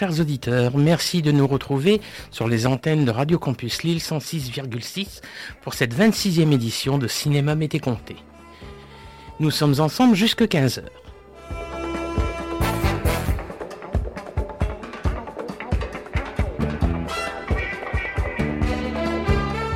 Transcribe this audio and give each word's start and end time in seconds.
Chers 0.00 0.18
auditeurs, 0.18 0.78
merci 0.78 1.20
de 1.20 1.30
nous 1.30 1.46
retrouver 1.46 2.00
sur 2.30 2.48
les 2.48 2.66
antennes 2.66 3.04
de 3.04 3.10
Radio 3.10 3.38
Campus 3.38 3.82
Lille 3.82 3.98
106,6 3.98 5.20
pour 5.60 5.74
cette 5.74 5.94
26e 5.94 6.54
édition 6.54 6.96
de 6.96 7.06
Cinéma 7.06 7.54
Mété 7.54 7.80
Comté. 7.80 8.16
Nous 9.40 9.50
sommes 9.50 9.78
ensemble 9.78 10.14
jusque 10.14 10.40
15h. 10.40 10.84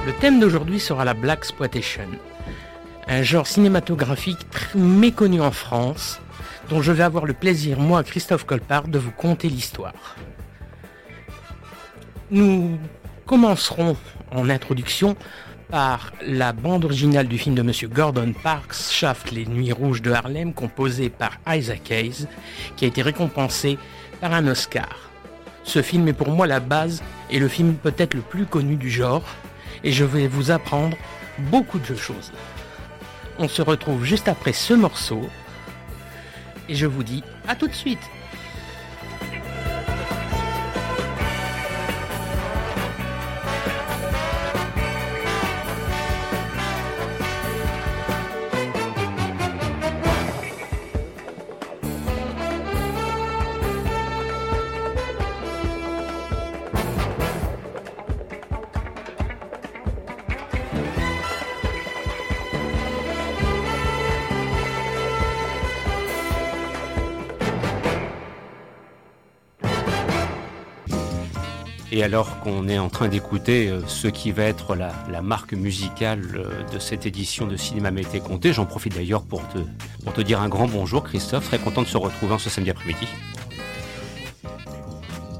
Le 0.06 0.12
thème 0.22 0.40
d'aujourd'hui 0.40 0.80
sera 0.80 1.04
la 1.04 1.12
Black 1.12 1.40
Exploitation, 1.40 2.08
un 3.08 3.22
genre 3.22 3.46
cinématographique 3.46 4.48
très 4.48 4.78
méconnu 4.78 5.42
en 5.42 5.50
France 5.50 6.22
dont 6.68 6.82
je 6.82 6.92
vais 6.92 7.02
avoir 7.02 7.26
le 7.26 7.34
plaisir, 7.34 7.78
moi, 7.78 8.02
Christophe 8.02 8.44
Colpart, 8.44 8.88
de 8.88 8.98
vous 8.98 9.10
conter 9.10 9.48
l'histoire. 9.48 10.16
Nous 12.30 12.78
commencerons 13.26 13.96
en 14.32 14.48
introduction 14.48 15.16
par 15.70 16.12
la 16.24 16.52
bande 16.52 16.84
originale 16.84 17.28
du 17.28 17.38
film 17.38 17.54
de 17.54 17.62
Monsieur 17.62 17.88
Gordon 17.88 18.32
Parks, 18.42 18.74
Shaft, 18.74 19.30
les 19.30 19.46
Nuits 19.46 19.72
Rouges 19.72 20.02
de 20.02 20.12
Harlem, 20.12 20.52
composée 20.52 21.10
par 21.10 21.38
Isaac 21.48 21.90
Hayes, 21.90 22.26
qui 22.76 22.84
a 22.84 22.88
été 22.88 23.02
récompensé 23.02 23.78
par 24.20 24.32
un 24.32 24.46
Oscar. 24.46 25.10
Ce 25.64 25.82
film 25.82 26.06
est 26.08 26.12
pour 26.12 26.30
moi 26.30 26.46
la 26.46 26.60
base 26.60 27.02
et 27.30 27.38
le 27.38 27.48
film 27.48 27.74
peut-être 27.74 28.14
le 28.14 28.20
plus 28.20 28.46
connu 28.46 28.76
du 28.76 28.90
genre, 28.90 29.24
et 29.82 29.92
je 29.92 30.04
vais 30.04 30.28
vous 30.28 30.50
apprendre 30.50 30.96
beaucoup 31.38 31.78
de 31.78 31.94
choses. 31.94 32.32
On 33.38 33.48
se 33.48 33.62
retrouve 33.62 34.04
juste 34.04 34.28
après 34.28 34.52
ce 34.52 34.74
morceau, 34.74 35.28
et 36.68 36.74
je 36.74 36.86
vous 36.86 37.02
dis 37.02 37.22
à 37.48 37.54
tout 37.56 37.68
de 37.68 37.72
suite. 37.74 38.00
Et 71.96 72.02
alors 72.02 72.40
qu'on 72.40 72.66
est 72.66 72.80
en 72.80 72.88
train 72.88 73.06
d'écouter 73.06 73.68
euh, 73.68 73.80
ce 73.86 74.08
qui 74.08 74.32
va 74.32 74.42
être 74.42 74.74
la, 74.74 75.22
marque 75.22 75.52
musicale 75.52 76.22
euh, 76.34 76.64
de 76.72 76.80
cette 76.80 77.06
édition 77.06 77.46
de 77.46 77.56
Cinéma 77.56 77.92
Mété 77.92 78.18
Comté, 78.18 78.52
j'en 78.52 78.66
profite 78.66 78.96
d'ailleurs 78.96 79.22
pour 79.22 79.46
te, 79.46 79.58
pour 80.02 80.12
te 80.12 80.20
dire 80.20 80.40
un 80.40 80.48
grand 80.48 80.66
bonjour 80.66 81.04
Christophe, 81.04 81.44
très 81.44 81.60
content 81.60 81.82
de 81.82 81.86
se 81.86 81.96
retrouver 81.96 82.34
en 82.34 82.38
ce 82.38 82.50
samedi 82.50 82.70
après-midi. 82.70 83.06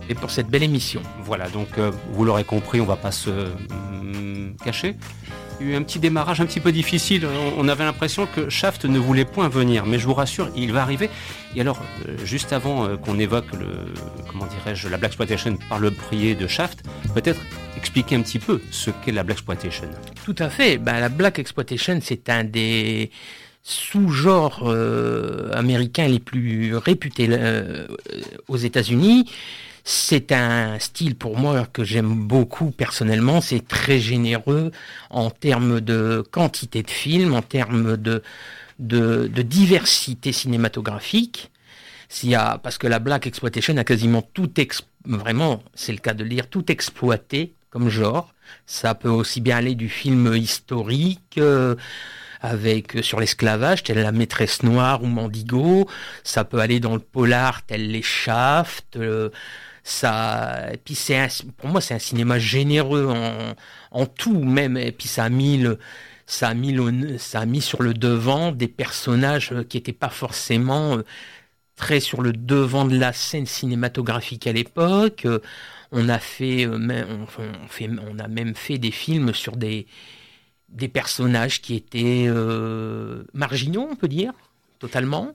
Et 0.08 0.14
pour 0.14 0.30
cette 0.30 0.46
belle 0.46 0.62
émission. 0.62 1.02
Voilà, 1.24 1.48
donc 1.48 1.76
euh, 1.78 1.90
vous 2.12 2.24
l'aurez 2.24 2.44
compris, 2.44 2.80
on 2.80 2.86
va 2.86 2.94
pas 2.94 3.10
se 3.10 3.30
hum, 3.30 4.54
cacher 4.64 4.94
il 5.60 5.66
y 5.66 5.70
a 5.70 5.72
eu 5.72 5.76
un 5.76 5.82
petit 5.82 5.98
démarrage 5.98 6.40
un 6.40 6.46
petit 6.46 6.60
peu 6.60 6.72
difficile. 6.72 7.26
On 7.56 7.68
avait 7.68 7.84
l'impression 7.84 8.26
que 8.26 8.48
Shaft 8.48 8.84
ne 8.84 8.98
voulait 8.98 9.24
point 9.24 9.48
venir, 9.48 9.86
mais 9.86 9.98
je 9.98 10.06
vous 10.06 10.14
rassure, 10.14 10.50
il 10.56 10.72
va 10.72 10.82
arriver. 10.82 11.10
Et 11.54 11.60
alors, 11.60 11.80
euh, 12.08 12.16
juste 12.24 12.52
avant 12.52 12.86
euh, 12.86 12.96
qu'on 12.96 13.18
évoque 13.18 13.52
le, 13.52 13.66
comment 14.30 14.46
dirais-je, 14.46 14.88
la 14.88 14.96
Black 14.96 15.10
Exploitation 15.10 15.56
par 15.68 15.78
le 15.78 15.90
prier 15.90 16.34
de 16.34 16.46
Shaft, 16.46 16.82
peut-être 17.14 17.40
expliquer 17.76 18.16
un 18.16 18.22
petit 18.22 18.38
peu 18.38 18.60
ce 18.70 18.90
qu'est 18.90 19.12
la 19.12 19.22
Black 19.22 19.38
Exploitation. 19.38 19.88
Tout 20.24 20.36
à 20.38 20.48
fait. 20.48 20.78
Ben, 20.78 20.98
la 21.00 21.08
Black 21.08 21.38
Exploitation, 21.38 21.98
c'est 22.02 22.28
un 22.28 22.44
des 22.44 23.10
sous-genres 23.62 24.62
euh, 24.64 25.50
américains 25.52 26.08
les 26.08 26.18
plus 26.18 26.76
réputés 26.76 27.28
aux 28.48 28.56
États-Unis. 28.56 29.26
C'est 29.86 30.32
un 30.32 30.78
style 30.78 31.14
pour 31.14 31.36
moi 31.36 31.66
que 31.66 31.84
j'aime 31.84 32.26
beaucoup 32.26 32.70
personnellement. 32.70 33.42
C'est 33.42 33.68
très 33.68 34.00
généreux 34.00 34.70
en 35.10 35.28
termes 35.28 35.82
de 35.82 36.24
quantité 36.30 36.82
de 36.82 36.90
films, 36.90 37.34
en 37.34 37.42
termes 37.42 37.98
de, 37.98 38.22
diversité 38.78 40.32
cinématographique. 40.32 41.50
S'il 42.08 42.30
y 42.30 42.34
a, 42.34 42.56
parce 42.58 42.78
que 42.78 42.86
la 42.86 42.98
Black 42.98 43.26
Exploitation 43.26 43.76
a 43.76 43.84
quasiment 43.84 44.22
tout, 44.22 44.50
vraiment, 45.04 45.62
c'est 45.74 45.92
le 45.92 45.98
cas 45.98 46.14
de 46.14 46.24
lire, 46.24 46.48
tout 46.48 46.72
exploité 46.72 47.54
comme 47.68 47.90
genre. 47.90 48.32
Ça 48.66 48.94
peut 48.94 49.08
aussi 49.08 49.42
bien 49.42 49.58
aller 49.58 49.74
du 49.74 49.90
film 49.90 50.34
historique, 50.34 51.36
euh, 51.36 51.74
avec 52.40 52.96
euh, 52.96 53.02
sur 53.02 53.20
l'esclavage, 53.20 53.82
tel 53.82 53.98
La 53.98 54.12
maîtresse 54.12 54.62
noire 54.62 55.02
ou 55.02 55.06
Mandigo. 55.06 55.88
Ça 56.22 56.44
peut 56.44 56.60
aller 56.60 56.80
dans 56.80 56.94
le 56.94 57.00
polar, 57.00 57.66
tel 57.66 57.90
Les 57.90 58.02
Shafts. 58.02 58.96
Ça 59.84 60.72
et 60.72 60.78
puis 60.78 60.94
c'est 60.94 61.28
pour 61.58 61.68
moi 61.68 61.80
c'est 61.80 61.94
un 61.94 61.98
cinéma 61.98 62.38
généreux 62.38 63.06
en, 63.06 63.54
en 63.90 64.06
tout 64.06 64.42
même 64.42 64.78
et 64.78 64.92
puis 64.92 65.08
ça 65.08 65.24
a 65.24 65.28
mis 65.28 65.58
le 65.58 65.78
ça 66.26 66.48
a 66.48 66.54
mis 66.54 66.72
le, 66.72 67.18
ça 67.18 67.40
a 67.40 67.46
mis 67.46 67.60
sur 67.60 67.82
le 67.82 67.94
devant 67.94 68.50
des 68.50 68.68
personnages 68.68 69.52
euh, 69.52 69.62
qui 69.62 69.76
n'étaient 69.76 69.92
pas 69.92 70.08
forcément 70.08 70.96
euh, 70.96 71.02
très 71.76 72.00
sur 72.00 72.22
le 72.22 72.32
devant 72.32 72.86
de 72.86 72.96
la 72.98 73.12
scène 73.12 73.46
cinématographique 73.46 74.46
à 74.46 74.52
l'époque. 74.52 75.26
Euh, 75.26 75.40
on 75.92 76.08
a 76.08 76.18
fait 76.18 76.66
on, 76.66 77.26
fait 77.68 77.88
on 77.88 78.18
a 78.18 78.26
même 78.26 78.54
fait 78.54 78.78
des 78.78 78.90
films 78.90 79.34
sur 79.34 79.56
des 79.56 79.86
des 80.70 80.88
personnages 80.88 81.60
qui 81.60 81.76
étaient 81.76 82.26
marginaux 83.32 83.86
on 83.92 83.94
peut 83.94 84.08
dire 84.08 84.32
totalement 84.80 85.34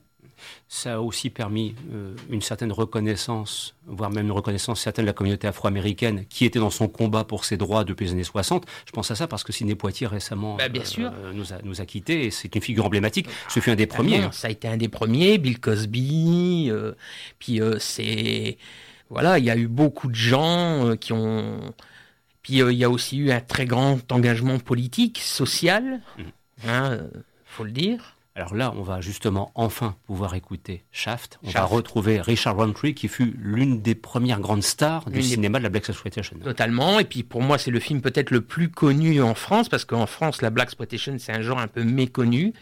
ça 0.68 0.96
a 0.96 1.00
aussi 1.00 1.30
permis 1.30 1.76
euh, 1.94 2.16
une 2.30 2.42
certaine 2.42 2.72
reconnaissance, 2.72 3.76
voire 3.88 4.10
même 4.10 4.26
une 4.26 4.32
reconnaissance 4.32 4.82
certaine 4.82 5.06
de 5.06 5.10
la 5.10 5.14
communauté 5.14 5.48
afro-américaine 5.48 6.26
qui 6.30 6.46
était 6.46 6.60
dans 6.60 6.70
son 6.70 6.88
combat 6.88 7.24
pour 7.24 7.46
ses 7.46 7.58
droits 7.58 7.84
depuis 7.84 8.06
les 8.06 8.12
années 8.12 8.24
60. 8.24 8.66
Je 8.86 8.92
pense 8.92 9.10
à 9.12 9.16
ça 9.16 9.28
parce 9.28 9.44
que 9.44 9.52
Sidney 9.52 9.76
Poitier 9.76 10.08
récemment 10.08 10.58
bah, 10.58 10.70
bien 10.70 10.86
sûr. 10.86 11.12
Euh, 11.12 11.34
nous, 11.34 11.54
a, 11.54 11.58
nous 11.64 11.82
a 11.82 11.86
quittés 11.86 12.26
et 12.26 12.32
c'est 12.32 12.54
une 12.54 12.62
figure 12.62 12.86
emblématique. 12.86 13.28
Ce 13.48 13.60
fut 13.60 13.72
un 13.72 13.76
des 13.76 13.88
premiers. 13.88 14.28
ça 14.32 14.48
a 14.48 14.52
été 14.52 14.68
un 14.68 14.78
des 14.78 14.90
premiers, 14.90 15.38
Bill 15.38 15.60
Cosby. 15.60 16.68
Euh, 16.70 16.94
puis 17.40 17.60
c'est. 17.80 18.58
Voilà, 19.10 19.40
il 19.40 19.46
y 19.46 19.50
a 19.50 19.58
eu 19.58 19.68
beaucoup 19.68 20.08
de 20.08 20.16
gens 20.16 20.96
qui 21.00 21.14
ont. 21.14 21.60
Puis 22.44 22.60
il 22.60 22.72
y 22.72 22.84
a 22.84 22.90
aussi 22.90 23.18
eu 23.18 23.32
un 23.32 23.42
très 23.42 23.66
grand 23.66 24.12
engagement 24.12 24.60
politique, 24.60 25.20
social, 25.20 26.02
il 26.18 26.26
mmh. 26.26 26.70
hein, 26.70 27.00
faut 27.46 27.64
le 27.64 27.72
dire. 27.72 28.16
Alors 28.36 28.56
là, 28.56 28.72
on 28.76 28.84
va 28.84 29.02
justement 29.02 29.52
enfin 29.56 29.96
pouvoir 30.06 30.34
écouter 30.36 30.84
Shaft. 30.92 31.40
On 31.44 31.50
va 31.50 31.66
retrouver 31.66 32.22
Richard 32.22 32.56
Roundtree, 32.56 32.94
qui 32.94 33.08
fut 33.08 33.36
l'une 33.38 33.82
des 33.82 33.96
premières 33.96 34.40
grandes 34.40 34.64
stars 34.64 35.10
du 35.10 35.22
cinéma 35.22 35.58
de 35.58 35.64
la 35.64 35.70
Black 35.70 35.90
Exploitation. 35.90 36.38
Totalement. 36.38 37.00
Et 37.00 37.06
puis 37.06 37.24
pour 37.24 37.42
moi, 37.42 37.58
c'est 37.58 37.72
le 37.72 37.80
film 37.80 38.02
peut-être 38.02 38.32
le 38.32 38.42
plus 38.42 38.70
connu 38.70 39.22
en 39.22 39.34
France, 39.34 39.68
parce 39.68 39.84
qu'en 39.84 40.06
France, 40.06 40.42
la 40.42 40.52
Black 40.52 40.68
Exploitation, 40.68 41.18
c'est 41.20 41.34
un 41.34 41.42
genre 41.42 41.60
un 41.60 41.68
peu 41.68 41.84
méconnu 41.84 42.54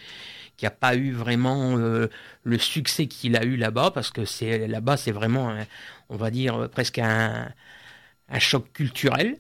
qui 0.55 0.65
n'a 0.65 0.71
pas 0.71 0.95
eu 0.95 1.11
vraiment 1.11 1.77
euh, 1.77 2.07
le 2.43 2.57
succès 2.57 3.05
qu'il 3.05 3.35
a 3.35 3.43
eu 3.43 3.57
là-bas, 3.57 3.91
parce 3.91 4.09
que 4.09 4.25
c'est 4.25 4.67
là-bas, 4.67 4.97
c'est 4.97 5.11
vraiment, 5.11 5.53
on 6.09 6.15
va 6.15 6.31
dire, 6.31 6.69
presque 6.71 6.97
un 6.97 7.53
choc 8.39 8.71
culturel. 8.73 9.37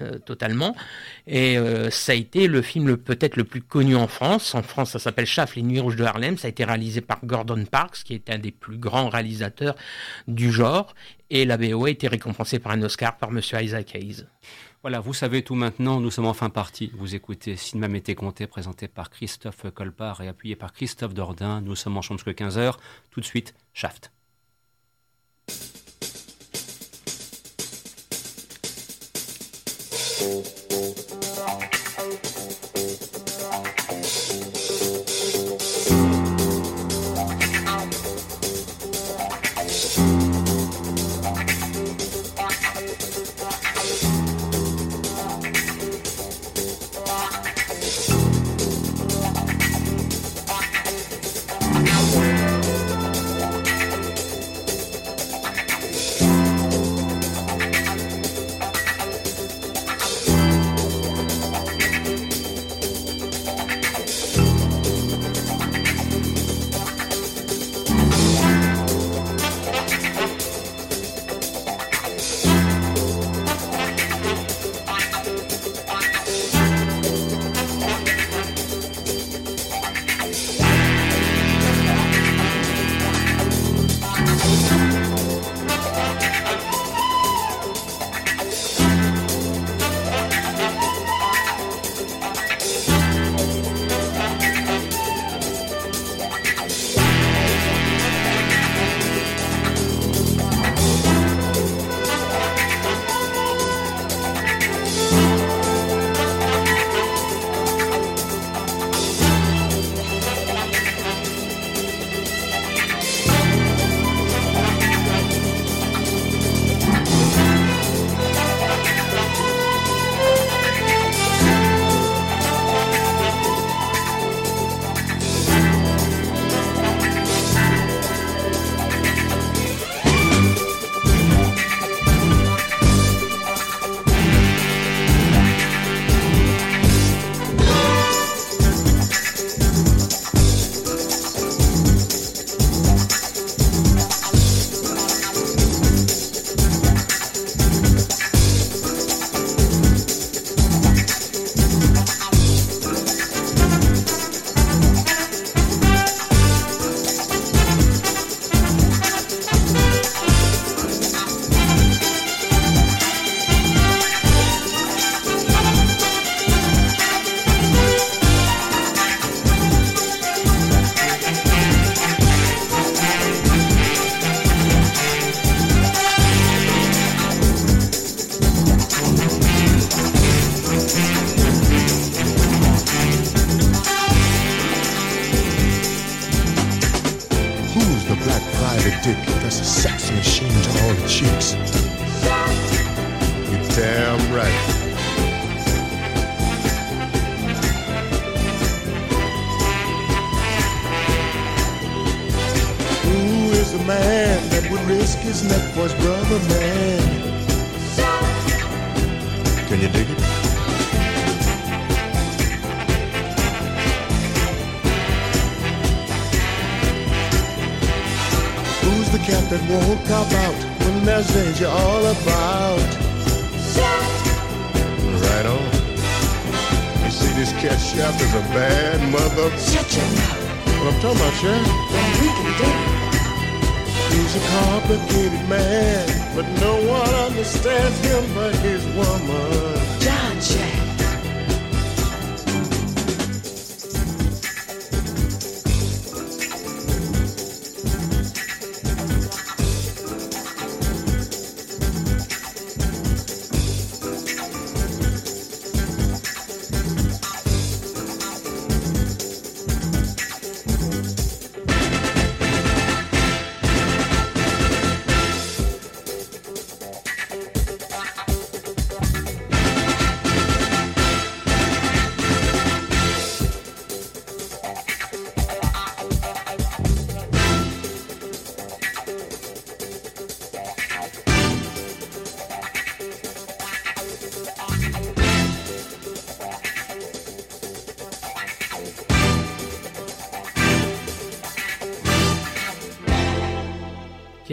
Euh, 0.00 0.18
totalement. 0.18 0.76
Et 1.26 1.58
euh, 1.58 1.90
ça 1.90 2.12
a 2.12 2.14
été 2.14 2.46
le 2.46 2.62
film 2.62 2.96
peut-être 2.96 3.36
le 3.36 3.44
plus 3.44 3.62
connu 3.62 3.96
en 3.96 4.06
France. 4.06 4.54
En 4.54 4.62
France, 4.62 4.90
ça 4.90 4.98
s'appelle 4.98 5.26
Chaff, 5.26 5.56
les 5.56 5.62
Nuits 5.62 5.80
Rouges 5.80 5.96
de 5.96 6.04
Harlem. 6.04 6.36
Ça 6.38 6.46
a 6.46 6.50
été 6.50 6.64
réalisé 6.64 7.00
par 7.00 7.18
Gordon 7.24 7.64
Parks, 7.64 8.04
qui 8.04 8.14
est 8.14 8.30
un 8.30 8.38
des 8.38 8.50
plus 8.52 8.78
grands 8.78 9.08
réalisateurs 9.08 9.74
du 10.28 10.52
genre. 10.52 10.94
Et 11.30 11.44
la 11.44 11.56
BO 11.56 11.86
a 11.86 11.90
été 11.90 12.06
récompensée 12.06 12.58
par 12.58 12.72
un 12.72 12.82
Oscar 12.82 13.16
par 13.16 13.30
Monsieur 13.30 13.60
Isaac 13.60 13.94
Hayes. 13.94 14.26
Voilà, 14.82 15.00
vous 15.00 15.14
savez 15.14 15.42
tout 15.42 15.56
maintenant, 15.56 16.00
nous 16.00 16.10
sommes 16.10 16.26
enfin 16.26 16.50
partis. 16.50 16.92
Vous 16.96 17.14
écoutez 17.14 17.56
Cinéma 17.56 17.88
Mété 17.88 18.14
Comté, 18.14 18.46
présenté 18.46 18.86
par 18.86 19.10
Christophe 19.10 19.70
Colpart 19.74 20.20
et 20.20 20.28
appuyé 20.28 20.54
par 20.54 20.72
Christophe 20.72 21.14
Dordain. 21.14 21.60
Nous 21.60 21.74
sommes 21.74 21.96
en 21.96 22.02
chambre 22.02 22.20
jusqu'à 22.20 22.44
15h. 22.44 22.74
Tout 23.10 23.20
de 23.20 23.26
suite, 23.26 23.54
Shaft. 23.72 24.12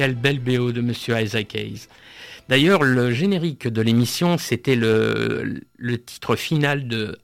Quelle 0.05 0.13
belle 0.13 0.38
BO 0.38 0.71
de 0.71 0.81
Monsieur 0.81 1.19
Isaac 1.19 1.55
Hayes. 1.55 1.88
D'ailleurs, 2.47 2.83
le 2.83 3.12
générique 3.12 3.67
de 3.67 3.81
l'émission, 3.81 4.38
c'était 4.38 4.75
le, 4.75 5.62
le 5.77 5.97
titre 6.00 6.35
final 6.35 6.88
de 6.88 7.17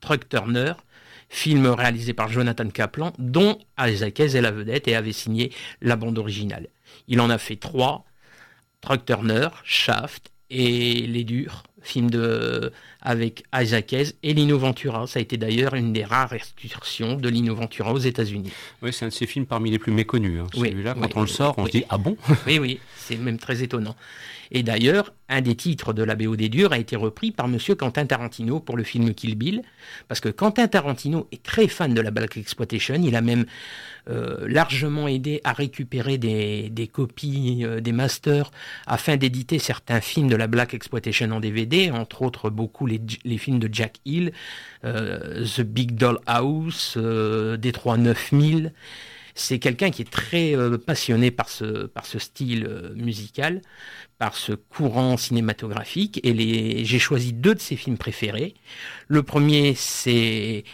Truck 0.00 0.28
Turner, 0.28 0.72
film 1.28 1.68
réalisé 1.68 2.14
par 2.14 2.28
Jonathan 2.28 2.68
Kaplan, 2.68 3.12
dont 3.20 3.60
Isaac 3.78 4.18
Hayes 4.18 4.36
est 4.36 4.40
la 4.40 4.50
vedette 4.50 4.88
et 4.88 4.96
avait 4.96 5.12
signé 5.12 5.52
la 5.80 5.94
bande 5.94 6.18
originale. 6.18 6.66
Il 7.06 7.20
en 7.20 7.30
a 7.30 7.38
fait 7.38 7.54
trois, 7.54 8.04
Truck 8.80 9.04
Turner, 9.04 9.50
Shaft 9.62 10.32
et 10.50 11.06
Les 11.06 11.22
Durs, 11.22 11.62
film 11.80 12.10
de, 12.10 12.72
avec 13.06 13.44
Isaac 13.54 13.94
et 13.94 14.34
Lino 14.34 14.58
Ventura. 14.58 15.06
Ça 15.06 15.20
a 15.20 15.22
été 15.22 15.36
d'ailleurs 15.36 15.74
une 15.74 15.92
des 15.92 16.04
rares 16.04 16.32
excursions 16.32 17.14
de 17.14 17.28
Lino 17.28 17.54
Ventura 17.54 17.92
aux 17.92 17.98
États-Unis. 17.98 18.50
Oui, 18.82 18.92
c'est 18.92 19.04
un 19.04 19.08
de 19.08 19.12
ces 19.14 19.26
films 19.26 19.46
parmi 19.46 19.70
les 19.70 19.78
plus 19.78 19.92
méconnus. 19.92 20.40
hein. 20.42 20.46
Oui, 20.56 20.70
Celui-là, 20.70 20.94
quand 20.94 21.06
oui, 21.06 21.12
on 21.14 21.20
le 21.20 21.26
sort, 21.28 21.54
on 21.56 21.62
oui. 21.62 21.70
se 21.72 21.76
dit 21.78 21.84
Ah 21.88 21.98
bon? 21.98 22.16
Oui, 22.46 22.58
oui, 22.58 22.80
c'est 22.96 23.16
même 23.16 23.38
très 23.38 23.62
étonnant. 23.62 23.94
Et 24.52 24.62
d'ailleurs, 24.62 25.12
un 25.28 25.40
des 25.40 25.56
titres 25.56 25.92
de 25.92 26.04
la 26.04 26.14
BO 26.14 26.36
des 26.36 26.48
Durs 26.48 26.72
a 26.72 26.78
été 26.78 26.94
repris 26.94 27.32
par 27.32 27.48
Monsieur 27.48 27.74
Quentin 27.74 28.06
Tarantino 28.06 28.60
pour 28.60 28.76
le 28.76 28.84
film 28.84 29.12
Kill 29.12 29.34
Bill, 29.34 29.62
parce 30.06 30.20
que 30.20 30.28
Quentin 30.28 30.68
Tarantino 30.68 31.26
est 31.32 31.42
très 31.42 31.66
fan 31.66 31.94
de 31.94 32.00
la 32.00 32.12
Black 32.12 32.36
Exploitation. 32.36 32.94
Il 33.02 33.16
a 33.16 33.22
même 33.22 33.44
euh, 34.08 34.46
largement 34.46 35.08
aidé 35.08 35.40
à 35.42 35.52
récupérer 35.52 36.16
des, 36.16 36.68
des 36.70 36.86
copies, 36.86 37.64
euh, 37.64 37.80
des 37.80 37.90
masters, 37.90 38.52
afin 38.86 39.16
d'éditer 39.16 39.58
certains 39.58 40.00
films 40.00 40.28
de 40.28 40.36
la 40.36 40.46
Black 40.46 40.74
Exploitation 40.74 41.28
en 41.32 41.40
DVD, 41.40 41.90
entre 41.90 42.22
autres 42.22 42.48
beaucoup 42.48 42.86
les, 42.86 42.95
les 43.24 43.38
films 43.38 43.58
de 43.58 43.68
Jack 43.72 43.96
Hill, 44.04 44.32
euh, 44.84 45.44
The 45.44 45.62
Big 45.62 45.94
Doll 45.94 46.18
House, 46.26 46.94
euh, 46.96 47.56
Détroit 47.56 47.96
9000 47.96 48.72
c'est 49.38 49.58
quelqu'un 49.58 49.90
qui 49.90 50.00
est 50.00 50.10
très 50.10 50.56
euh, 50.56 50.78
passionné 50.78 51.30
par 51.30 51.50
ce, 51.50 51.90
style 52.18 52.66
musical, 52.94 53.60
par 54.16 54.34
ce 54.34 54.52
courant 54.52 55.18
cinématographique. 55.18 56.20
Et 56.24 56.86
j'ai 56.86 56.98
choisi 56.98 57.34
deux 57.34 57.54
de 57.54 57.60
ses 57.60 57.76
films 57.76 57.98
préférés. 57.98 58.54
Le 59.08 59.22
premier, 59.22 59.74
c'est 59.74 60.64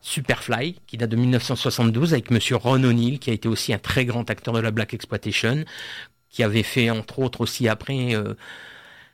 Superfly, 0.00 0.76
qui 0.86 0.98
date 0.98 1.10
de 1.10 1.16
1972, 1.16 2.12
avec 2.12 2.30
Monsieur 2.30 2.54
Ron 2.54 2.84
O'Neill, 2.84 3.18
qui 3.18 3.30
a 3.30 3.32
été 3.32 3.48
aussi 3.48 3.74
un 3.74 3.78
très 3.78 4.04
grand 4.04 4.30
acteur 4.30 4.54
de 4.54 4.60
la 4.60 4.70
Black 4.70 4.94
Exploitation, 4.94 5.64
qui 6.30 6.44
avait 6.44 6.62
fait 6.62 6.90
entre 6.90 7.18
autres 7.18 7.40
aussi 7.40 7.66
après 7.66 8.14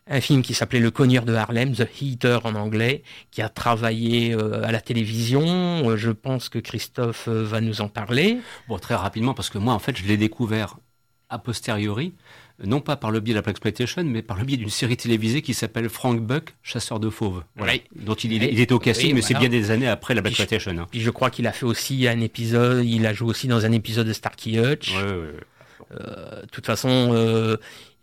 un 0.08 0.20
film 0.20 0.42
qui 0.42 0.54
s'appelait 0.54 0.80
Le 0.80 0.90
Cogneur 0.90 1.24
de 1.24 1.34
Harlem, 1.34 1.74
The 1.74 1.86
Heater 2.00 2.38
en 2.44 2.54
anglais, 2.54 3.02
qui 3.30 3.42
a 3.42 3.48
travaillé 3.48 4.34
euh, 4.34 4.62
à 4.64 4.72
la 4.72 4.80
télévision. 4.80 5.44
Euh, 5.90 5.96
je 5.96 6.10
pense 6.10 6.48
que 6.48 6.58
Christophe 6.58 7.26
euh, 7.28 7.44
va 7.44 7.60
nous 7.60 7.80
en 7.80 7.88
parler. 7.88 8.38
Bon, 8.68 8.78
très 8.78 8.94
rapidement, 8.94 9.34
parce 9.34 9.50
que 9.50 9.58
moi, 9.58 9.74
en 9.74 9.78
fait, 9.78 9.96
je 9.96 10.04
l'ai 10.06 10.16
découvert 10.16 10.76
a 11.30 11.38
posteriori, 11.38 12.14
non 12.64 12.80
pas 12.80 12.96
par 12.96 13.10
le 13.10 13.20
biais 13.20 13.34
de 13.34 13.38
la 13.38 13.42
Black 13.42 13.52
Exploitation, 13.56 14.02
mais 14.02 14.22
par 14.22 14.38
le 14.38 14.44
biais 14.44 14.56
d'une 14.56 14.70
série 14.70 14.96
télévisée 14.96 15.42
qui 15.42 15.52
s'appelle 15.52 15.90
Frank 15.90 16.22
Buck, 16.22 16.54
chasseur 16.62 16.98
de 17.00 17.10
fauves. 17.10 17.44
Voilà. 17.56 17.74
Oui. 17.74 17.82
Dont 17.94 18.14
il, 18.14 18.32
il, 18.32 18.40
Oui. 18.42 18.48
il 18.50 18.60
est 18.60 18.72
au 18.72 18.78
casting, 18.78 19.08
Oui, 19.08 19.12
mais 19.12 19.20
c'est 19.20 19.34
bien 19.34 19.50
des 19.50 19.70
années 19.70 19.88
après 19.88 20.14
la 20.14 20.22
Black 20.22 20.32
Exploitation. 20.40 20.70
hein. 20.78 20.86
Puis 20.90 21.00
je 21.00 21.10
crois 21.10 21.28
qu'il 21.28 21.46
a 21.46 21.52
fait 21.52 21.66
aussi 21.66 22.08
un 22.08 22.20
épisode, 22.20 22.82
il 22.82 23.04
a 23.06 23.12
joué 23.12 23.28
aussi 23.28 23.46
dans 23.46 23.66
un 23.66 23.72
épisode 23.72 24.06
de 24.06 24.14
Starkey 24.14 24.52
Hutch. 24.58 24.94
Euh, 24.96 25.32
de 25.90 26.46
toute 26.50 26.66
façon, 26.66 27.10
euh, 27.12 27.56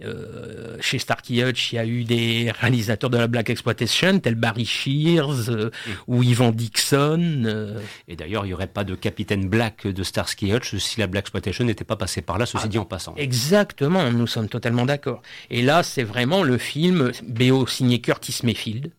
euh, 0.03 0.77
chez 0.82 1.00
Starkey 1.00 1.44
Hutch, 1.44 1.72
il 1.72 1.75
y 1.75 1.79
a 1.79 1.86
eu 1.86 2.03
des 2.03 2.51
réalisateurs 2.51 3.10
de 3.10 3.17
la 3.17 3.27
Black 3.27 3.50
Exploitation, 3.50 4.20
tels 4.20 4.36
Barry 4.36 4.65
Shears 4.65 5.50
euh, 5.50 5.70
ou 6.08 6.24
Ivan 6.24 6.51
Dixon. 6.51 7.44
euh, 7.46 7.79
Et 8.08 8.15
d'ailleurs, 8.15 8.46
il 8.46 8.50
n'y 8.50 8.53
aurait 8.53 8.67
pas 8.67 8.84
de 8.84 8.96
Capitaine 8.96 9.48
Black 9.48 9.88
de 9.88 10.03
Starsky 10.03 10.53
Hutch 10.53 10.75
si 10.77 11.00
la 11.00 11.08
Black 11.08 11.24
Exploitation 11.25 11.63
n'était 11.65 11.86
pas 11.86 11.96
passée 11.96 12.22
par 12.22 12.38
là, 12.38 12.46
ceci 12.46 12.63
Ah, 12.65 12.67
dit 12.67 12.77
en 12.77 12.86
passant. 12.86 13.13
Exactement, 13.15 14.12
nous 14.12 14.27
sommes 14.27 14.50
totalement 14.50 14.86
d'accord. 14.86 15.22
Et 15.50 15.62
là, 15.62 15.84
c'est 15.84 16.03
vraiment 16.03 16.44
le 16.44 16.58
film 16.58 17.12
BO 17.27 17.65
signé 17.67 18.01
Curtis 18.01 18.39
Mayfield, 18.44 18.91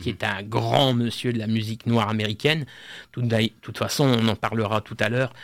qui 0.00 0.08
est 0.08 0.24
un 0.24 0.42
grand 0.42 0.94
monsieur 0.94 1.32
de 1.32 1.38
la 1.38 1.46
musique 1.46 1.84
noire 1.86 2.08
américaine. 2.08 2.64
Tout 3.12 3.20
De 3.20 3.50
toute 3.60 3.76
façon, 3.76 4.04
on 4.04 4.28
en 4.28 4.36
parlera 4.36 4.80
tout 4.80 4.96
à 4.98 5.10
l'heure. 5.10 5.34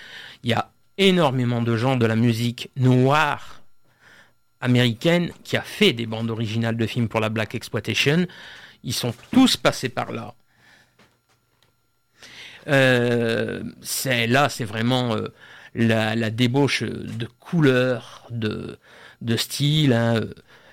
Il 0.44 0.50
y 0.50 0.54
a 0.54 0.70
énormément 0.98 1.62
de 1.62 1.76
gens 1.76 1.96
de 1.96 2.06
la 2.06 2.16
musique 2.16 2.70
noire 2.76 3.62
américaine 4.60 5.30
qui 5.44 5.56
a 5.56 5.62
fait 5.62 5.92
des 5.92 6.06
bandes 6.06 6.30
originales 6.30 6.76
de 6.76 6.86
films 6.86 7.08
pour 7.08 7.20
la 7.20 7.28
Black 7.28 7.54
Exploitation. 7.54 8.26
Ils 8.82 8.94
sont 8.94 9.14
tous 9.30 9.56
passés 9.56 9.88
par 9.88 10.12
là. 10.12 10.34
Euh, 12.68 13.62
c'est 13.80 14.26
là, 14.26 14.48
c'est 14.48 14.64
vraiment 14.64 15.14
euh, 15.14 15.28
la, 15.74 16.30
débauche 16.30 16.82
de 16.82 17.26
couleurs, 17.38 18.26
de, 18.30 18.78
de 19.20 19.36
style. 19.36 19.92
hein. 19.92 20.20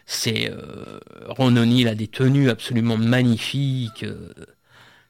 C'est 0.06 0.50
euh, 0.50 1.00
Ron 1.28 1.56
a 1.56 1.96
des 1.96 2.08
tenues 2.08 2.50
absolument 2.50 2.98
magnifiques. 2.98 4.06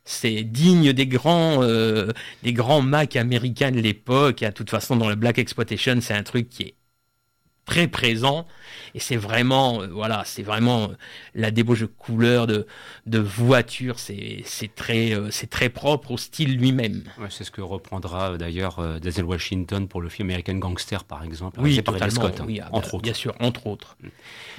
C'est 0.06 0.44
digne 0.44 0.94
des 0.94 1.08
grands, 1.08 1.64
euh, 1.64 2.12
des 2.44 2.54
grands 2.54 2.82
Mac 2.82 3.16
américains 3.16 3.72
de 3.72 3.80
l'époque. 3.80 4.44
À 4.44 4.52
toute 4.52 4.70
façon, 4.70 4.96
dans 4.96 5.10
le 5.10 5.16
Black 5.16 5.38
Exploitation, 5.38 6.00
c'est 6.02 6.14
un 6.14 6.24
truc 6.24 6.50
qui 6.50 6.64
est 6.64 6.76
très 7.66 7.88
présent 7.88 8.46
et 8.94 9.00
c'est 9.00 9.16
vraiment 9.16 9.82
euh, 9.82 9.88
voilà 9.88 10.24
c'est 10.26 10.44
vraiment 10.44 10.84
euh, 10.84 10.88
la 11.34 11.52
débauche 11.52 11.82
de 11.82 11.86
couleurs 11.86 12.46
de 12.46 12.68
de 13.06 13.20
voitures 13.20 14.00
c'est 14.00 14.42
c'est 14.46 14.74
très 14.74 15.14
euh, 15.14 15.30
c'est 15.32 15.50
très 15.50 15.70
propre 15.70 16.12
au 16.12 16.18
style 16.18 16.58
lui-même 16.58 17.04
Ouais, 17.20 17.28
c'est 17.30 17.44
ce 17.44 17.52
que 17.52 17.62
reprendra 17.62 18.38
d'ailleurs 18.38 19.00
Denzel 19.00 19.26
Washington 19.26 19.88
pour 19.88 20.02
le 20.02 20.10
film 20.10 20.30
American 20.30 20.56
Gangster, 20.56 21.04
par 21.04 21.24
exemple. 21.24 21.60
oui 21.62 21.82
par 21.82 21.94
Ridley 21.94 22.10
totalement 22.10 22.30
Scott, 22.30 22.42
hein, 22.42 22.46
oui, 22.48 22.60
ah, 22.62 22.70
entre 22.72 22.90
bah, 22.90 22.96
autres. 22.96 23.04
bien 23.04 23.14
sûr 23.14 23.36
entre 23.40 23.68
autres 23.68 23.98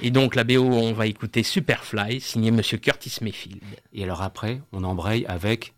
et 0.01 0.11
donc 0.11 0.35
la 0.35 0.43
BO 0.43 0.63
on 0.63 0.93
va 0.93 1.07
écouter 1.07 1.43
Superfly 1.43 2.19
signé 2.21 2.51
Monsieur 2.51 2.77
Curtis 2.77 3.17
Mayfield 3.21 3.61
Et 3.93 4.03
alors 4.03 4.21
après, 4.21 4.61
on 4.71 4.83
embraye 4.83 5.25
avec 5.27 5.73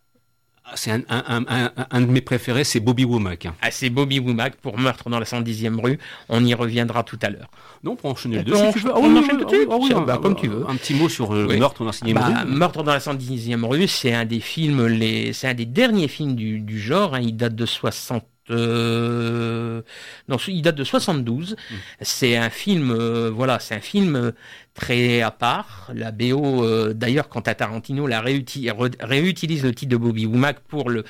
C'est 0.76 0.92
un, 0.92 1.02
un- 1.10 1.24
un- 1.28 1.46
un- 1.78 1.88
un 1.92 2.02
de 2.02 2.06
mes 2.08 2.22
préférés, 2.22 2.64
c'est 2.64 2.80
Bobby 2.80 3.06
Womack. 3.06 3.48
Ah, 3.62 3.72
c'est 3.72 3.90
Bobby 3.90 4.20
Womack 4.20 4.56
pour 4.58 4.78
Meurtre 4.78 5.10
dans 5.10 5.18
la 5.20 5.26
110e 5.26 5.80
rue. 5.80 5.98
On 6.30 6.44
y 6.44 6.54
reviendra 6.54 7.04
tout 7.04 7.18
à 7.22 7.30
l'heure. 7.30 7.50
Non, 7.84 7.92
on 7.94 7.96
peut 7.96 8.08
enchaîner 8.10 8.36
On 8.36 8.40
le 8.40 8.46
deux 8.46 8.56
si 8.56 8.62
en- 8.62 8.72
tu 8.74 8.80
veux. 8.80 8.92
on 8.96 9.16
enchaîne 9.18 9.38
tout 9.38 9.46
de 9.46 9.50
suite 9.56 9.68
ah 9.72 9.76
ah, 9.96 10.00
bah, 10.02 10.14
ah, 10.18 10.22
comme 10.22 10.36
tu 10.36 10.48
veux. 10.48 10.66
Un 10.68 10.76
petit 10.76 10.94
mot 10.94 11.08
sur 11.10 11.30
Oui. 11.30 11.58
meurtre 11.58 11.80
dans 11.80 11.86
la 11.86 11.94
cinéma. 11.94 12.30
Bah, 12.30 12.46
Meurtre 12.46 12.84
dans 12.84 12.92
la 12.94 13.00
110e 13.00 13.64
rue, 13.66 13.88
c'est 13.88 14.14
un 14.14 14.26
des 14.26 14.40
films, 14.42 14.88
les, 14.88 15.32
c'est 15.34 15.48
un 15.48 15.54
des 15.54 15.66
derniers 15.66 16.08
films 16.10 16.36
du, 16.36 16.60
du 16.60 16.80
genre. 16.80 17.16
hein. 17.16 17.22
Il 17.22 17.36
date 17.38 17.56
de 17.56 17.66
60. 17.66 18.24
Euh, 18.50 19.82
Non, 20.28 20.38
il 20.48 20.62
date 20.62 20.76
de 20.76 20.84
72. 20.84 21.54
Mm. 21.54 21.76
C'est 22.02 22.38
un 22.38 22.50
film, 22.50 22.92
euh, 22.92 23.30
voilà, 23.30 23.60
c'est 23.60 23.76
un 23.76 23.82
film 23.82 24.16
euh, 24.16 24.32
très 24.74 25.22
à 25.22 25.32
part. 25.32 25.92
La 25.94 26.12
BO, 26.12 26.64
euh, 26.64 26.94
d'ailleurs, 26.94 27.30
quant 27.30 27.42
à 27.42 27.56
Tarantino, 27.56 28.08
la 28.08 28.22
réutilise 28.22 29.64
le 29.64 29.74
titre 29.74 29.92
de 29.92 29.98
Bobby 29.98 30.26
Womack 30.26 30.60
pour 30.62 30.90
le 30.90 31.04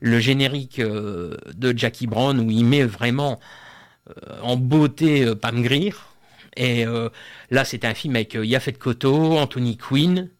le 0.00 0.20
générique 0.20 0.80
de 0.80 1.74
Jackie 1.76 2.06
Brown 2.06 2.38
où 2.38 2.48
il 2.52 2.64
met 2.64 2.84
vraiment 2.84 3.40
en 4.42 4.56
beauté 4.56 5.34
Pam 5.34 5.60
Grier. 5.60 5.92
Et 6.56 6.84
là, 7.50 7.64
c'est 7.64 7.84
un 7.84 7.94
film 7.94 8.14
avec 8.14 8.34
Yaphet 8.40 8.74
Kotto, 8.74 9.36
Anthony 9.36 9.76
Quinn. 9.76 10.30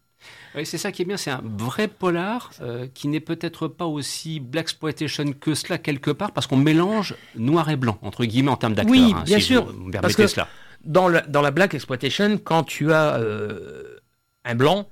Oui, 0.55 0.65
c'est 0.65 0.77
ça 0.79 0.91
qui 0.91 1.03
est 1.03 1.05
bien, 1.05 1.17
c'est 1.17 1.29
un 1.31 1.43
vrai 1.43 1.87
polar 1.87 2.51
euh, 2.61 2.87
qui 2.93 3.07
n'est 3.07 3.19
peut-être 3.19 3.67
pas 3.67 3.85
aussi 3.85 4.39
black 4.39 4.63
exploitation 4.65 5.31
que 5.33 5.53
cela 5.53 5.77
quelque 5.77 6.11
part, 6.11 6.31
parce 6.31 6.47
qu'on 6.47 6.57
mélange 6.57 7.15
noir 7.35 7.69
et 7.69 7.75
blanc 7.75 7.99
entre 8.01 8.25
guillemets 8.25 8.49
en 8.51 8.57
termes 8.57 8.73
d'acteurs. 8.73 8.91
Oui, 8.91 9.13
hein, 9.15 9.23
bien 9.25 9.37
si 9.39 9.45
sûr, 9.45 9.65
vous 9.65 9.91
parce 9.91 10.15
que- 10.15 10.27
cela. 10.27 10.47
Dans, 10.85 11.09
la- 11.09 11.21
dans 11.21 11.41
la 11.41 11.51
Black 11.51 11.73
Exploitation, 11.73 12.37
quand 12.41 12.63
tu 12.63 12.93
as 12.93 13.17
euh, 13.17 13.97
un 14.45 14.55
blanc, 14.55 14.89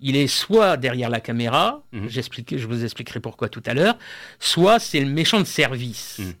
il 0.00 0.16
est 0.16 0.28
soit 0.28 0.78
derrière 0.78 1.10
la 1.10 1.20
caméra, 1.20 1.84
Mhm. 1.92 2.08
je 2.08 2.66
vous 2.66 2.84
expliquerai 2.84 3.20
pourquoi 3.20 3.48
tout 3.50 3.62
à 3.66 3.74
l'heure, 3.74 3.96
soit 4.38 4.78
c'est 4.78 4.98
le 5.00 5.10
méchant 5.10 5.38
de 5.38 5.44
service. 5.44 6.18
Mhm. 6.20 6.32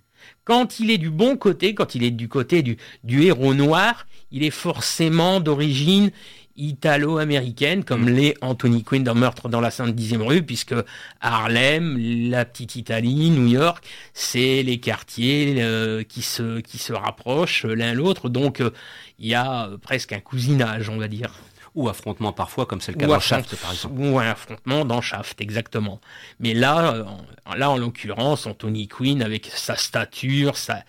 Quand 0.44 0.80
il 0.80 0.90
est 0.90 0.98
du 0.98 1.10
bon 1.10 1.36
côté, 1.36 1.74
quand 1.74 1.94
il 1.94 2.04
est 2.04 2.10
du 2.10 2.28
côté 2.28 2.62
du, 2.62 2.78
du 3.04 3.22
héros 3.24 3.52
noir, 3.54 4.06
il 4.30 4.42
est 4.44 4.50
forcément 4.50 5.40
d'origine 5.40 6.10
italo-américaine, 6.56 7.84
comme 7.84 8.02
Mhm. 8.04 8.14
l'est 8.16 8.34
Anthony 8.40 8.82
Quinn 8.82 9.04
dans 9.04 9.14
Meurtre 9.14 9.48
dans 9.48 9.60
la 9.60 9.70
110e 9.70 10.22
rue, 10.22 10.42
puisque 10.42 10.74
Harlem, 11.20 11.96
la 12.30 12.44
petite 12.44 12.76
Italie, 12.76 13.30
New 13.30 13.46
York, 13.46 13.84
c'est 14.14 14.62
les 14.62 14.78
quartiers 14.78 15.56
euh, 15.58 16.02
qui, 16.02 16.22
se, 16.22 16.60
qui 16.60 16.78
se 16.78 16.92
rapprochent 16.92 17.64
l'un 17.64 17.92
l'autre, 17.94 18.28
donc 18.28 18.60
euh, 18.60 18.70
il 19.18 19.26
y 19.26 19.34
a 19.34 19.66
euh, 19.68 19.78
presque 19.78 20.12
un 20.12 20.20
cousinage, 20.20 20.88
on 20.88 20.98
va 20.98 21.08
dire. 21.08 21.32
Ou 21.74 21.90
affrontement 21.90 22.32
parfois, 22.32 22.64
comme 22.64 22.80
c'est 22.80 22.92
le 22.92 22.98
cas 22.98 23.06
Ou 23.06 23.10
dans 23.10 23.20
Shaft, 23.20 23.54
par 23.56 23.72
exemple. 23.72 24.00
Ou 24.00 24.18
un 24.18 24.26
affrontement 24.30 24.86
dans 24.86 25.02
Shaft, 25.02 25.40
exactement. 25.42 26.00
Mais 26.40 26.54
là, 26.54 27.04
en- 27.44 27.54
là 27.54 27.70
en 27.70 27.76
l'occurrence, 27.76 28.46
Anthony 28.46 28.88
Quinn, 28.88 29.22
avec 29.22 29.44
sa 29.46 29.76
stature, 29.76 30.56
sa, 30.56 30.84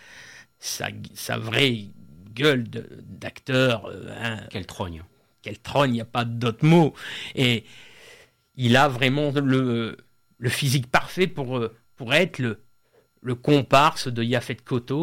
sa, 0.60 0.88
sa 1.14 1.38
vraie 1.38 1.88
gueule 2.34 2.64
d'acteur, 3.04 3.92
hein, 4.22 4.38
Quelle 4.50 4.66
trogne. 4.66 5.04
Quel 5.48 5.60
trône, 5.60 5.92
il 5.92 5.94
n'y 5.94 6.02
a 6.02 6.06
pas 6.06 6.26
d'autre 6.26 6.66
mot. 6.66 6.94
Et 7.34 7.64
il 8.56 8.76
a 8.76 8.90
vraiment 8.90 9.32
le, 9.32 9.96
physique 10.48 10.92
parfait 10.92 11.28
pour, 11.28 11.58
euh, 11.58 11.74
pour 11.96 12.14
être 12.14 12.40
le, 12.40 12.60
le 13.28 13.36
comparse 13.36 14.08
de 14.08 14.24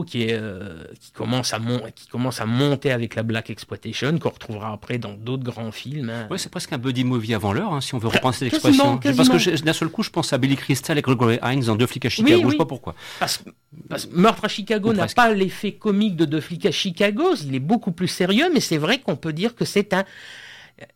qui, 0.07 0.23
est, 0.23 0.33
euh, 0.33 0.85
qui, 0.99 1.13
commence 1.13 1.53
à 1.53 1.59
mon- 1.59 1.83
qui 1.95 2.07
commence 2.09 2.41
à 2.41 2.47
monter 2.47 2.91
avec 2.91 3.17
la 3.17 3.23
Black 3.23 3.51
Exploitation, 3.51 4.19
qu'on 4.19 4.31
retrouvera 4.31 4.73
après 4.73 4.97
dans 4.97 5.13
d'autres 5.13 5.45
grands 5.45 5.73
films. 5.73 6.09
hein. 6.09 6.27
Ouais, 6.31 6.39
c'est 6.39 6.49
presque 6.49 6.73
un 6.73 6.79
buddy 6.79 7.05
movie 7.05 7.35
avant 7.35 7.53
l'heure, 7.53 7.75
hein, 7.75 7.83
si 7.83 7.95
on 7.95 7.99
veut 7.99 8.09
reprendre 8.09 8.35
cette 8.35 8.51
quasiment, 8.51 8.95
expression. 8.97 9.17
Parce 9.17 9.45
que 9.45 9.63
d'un 9.63 9.73
seul 9.75 9.89
coup, 9.89 10.03
je 10.03 10.09
pense 10.09 10.33
à 10.33 10.39
Billy 10.39 10.57
Crystal 10.57 10.97
et 10.97 11.03
Gregory 11.03 11.39
Hines 11.43 11.65
dans 11.65 11.77
Deux 11.77 11.87
flics 11.87 12.07
à 12.07 12.09
Chicago. 12.09 12.41
Je 12.41 12.47
oui. 12.47 12.53
sais 12.53 12.57
pas 12.59 12.65
pourquoi. 12.65 12.95
Parce, 13.21 13.45
parce 13.91 14.07
que 14.07 14.17
Meurtre 14.17 14.47
à 14.47 14.49
Chicago 14.49 14.95
n'a 14.95 15.07
pas 15.09 15.33
l'effet 15.35 15.73
comique 15.73 16.17
de 16.17 16.25
Deux 16.25 16.41
flics 16.41 16.65
à 16.65 16.73
Chicago, 16.73 17.35
il 17.45 17.55
est 17.55 17.59
beaucoup 17.61 17.93
plus 17.93 18.09
sérieux, 18.09 18.49
mais 18.55 18.61
c'est 18.61 18.79
vrai 18.79 19.01
qu'on 19.01 19.17
peut 19.17 19.35
dire 19.35 19.55
que 19.55 19.67
c'est 19.67 19.93
un, 19.93 20.05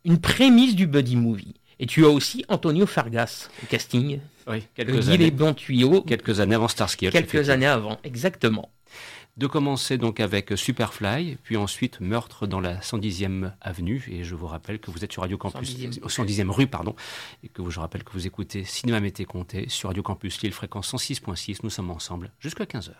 une 0.03 0.19
prémisse 0.19 0.75
du 0.75 0.87
buddy 0.87 1.15
movie. 1.15 1.53
Et 1.79 1.85
tu 1.85 2.03
as 2.05 2.09
aussi 2.09 2.43
Antonio 2.49 2.85
Fargas 2.87 3.49
au 3.63 3.67
casting, 3.67 4.19
Oui, 4.49 4.57
le 4.57 4.63
quelques 4.75 4.91
Guy 4.91 4.95
les 4.95 5.09
années. 5.13 5.31
bons 5.31 5.53
tuyaux, 5.53 6.01
Quelques 6.01 6.39
années 6.39 6.55
avant 6.55 6.67
Starsky. 6.67 7.05
Hutch, 7.07 7.13
quelques 7.13 7.49
années 7.49 7.65
avant, 7.67 7.97
exactement. 8.03 8.69
De 9.37 9.47
commencer 9.47 9.97
donc 9.97 10.19
avec 10.19 10.51
Superfly, 10.57 11.37
puis 11.43 11.55
ensuite 11.55 12.01
Meurtre 12.01 12.45
dans 12.45 12.59
la 12.59 12.81
110e 12.81 13.53
avenue. 13.61 14.03
Et 14.11 14.25
je 14.25 14.35
vous 14.35 14.47
rappelle 14.47 14.79
que 14.79 14.91
vous 14.91 15.05
êtes 15.05 15.13
sur 15.13 15.21
Radio 15.21 15.37
Campus, 15.37 15.69
110e. 15.77 16.03
au 16.03 16.09
110e 16.09 16.49
rue, 16.49 16.67
pardon. 16.67 16.93
Et 17.43 17.47
que 17.47 17.61
vous- 17.61 17.71
je 17.71 17.79
rappelle 17.79 18.03
que 18.03 18.11
vous 18.11 18.27
écoutez 18.27 18.65
Cinéma 18.65 18.99
Mété 18.99 19.23
Comté 19.23 19.69
sur 19.69 19.87
Radio 19.89 20.03
Campus 20.03 20.41
Lille, 20.41 20.51
fréquence 20.51 20.89
106.6. 20.93 21.59
Nous 21.63 21.69
sommes 21.69 21.91
ensemble 21.91 22.31
jusqu'à 22.41 22.65
15h. 22.65 22.95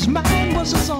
His 0.00 0.08
mind 0.08 0.56
was 0.56 0.72
his 0.72 0.88
own, 0.88 0.99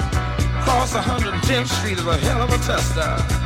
Across 0.61 0.93
110th 0.93 1.67
Street 1.79 1.97
is 1.97 2.05
a 2.05 2.17
hell 2.17 2.43
of 2.43 2.49
a 2.51 2.57
tester. 2.59 3.01
Across 3.01 3.40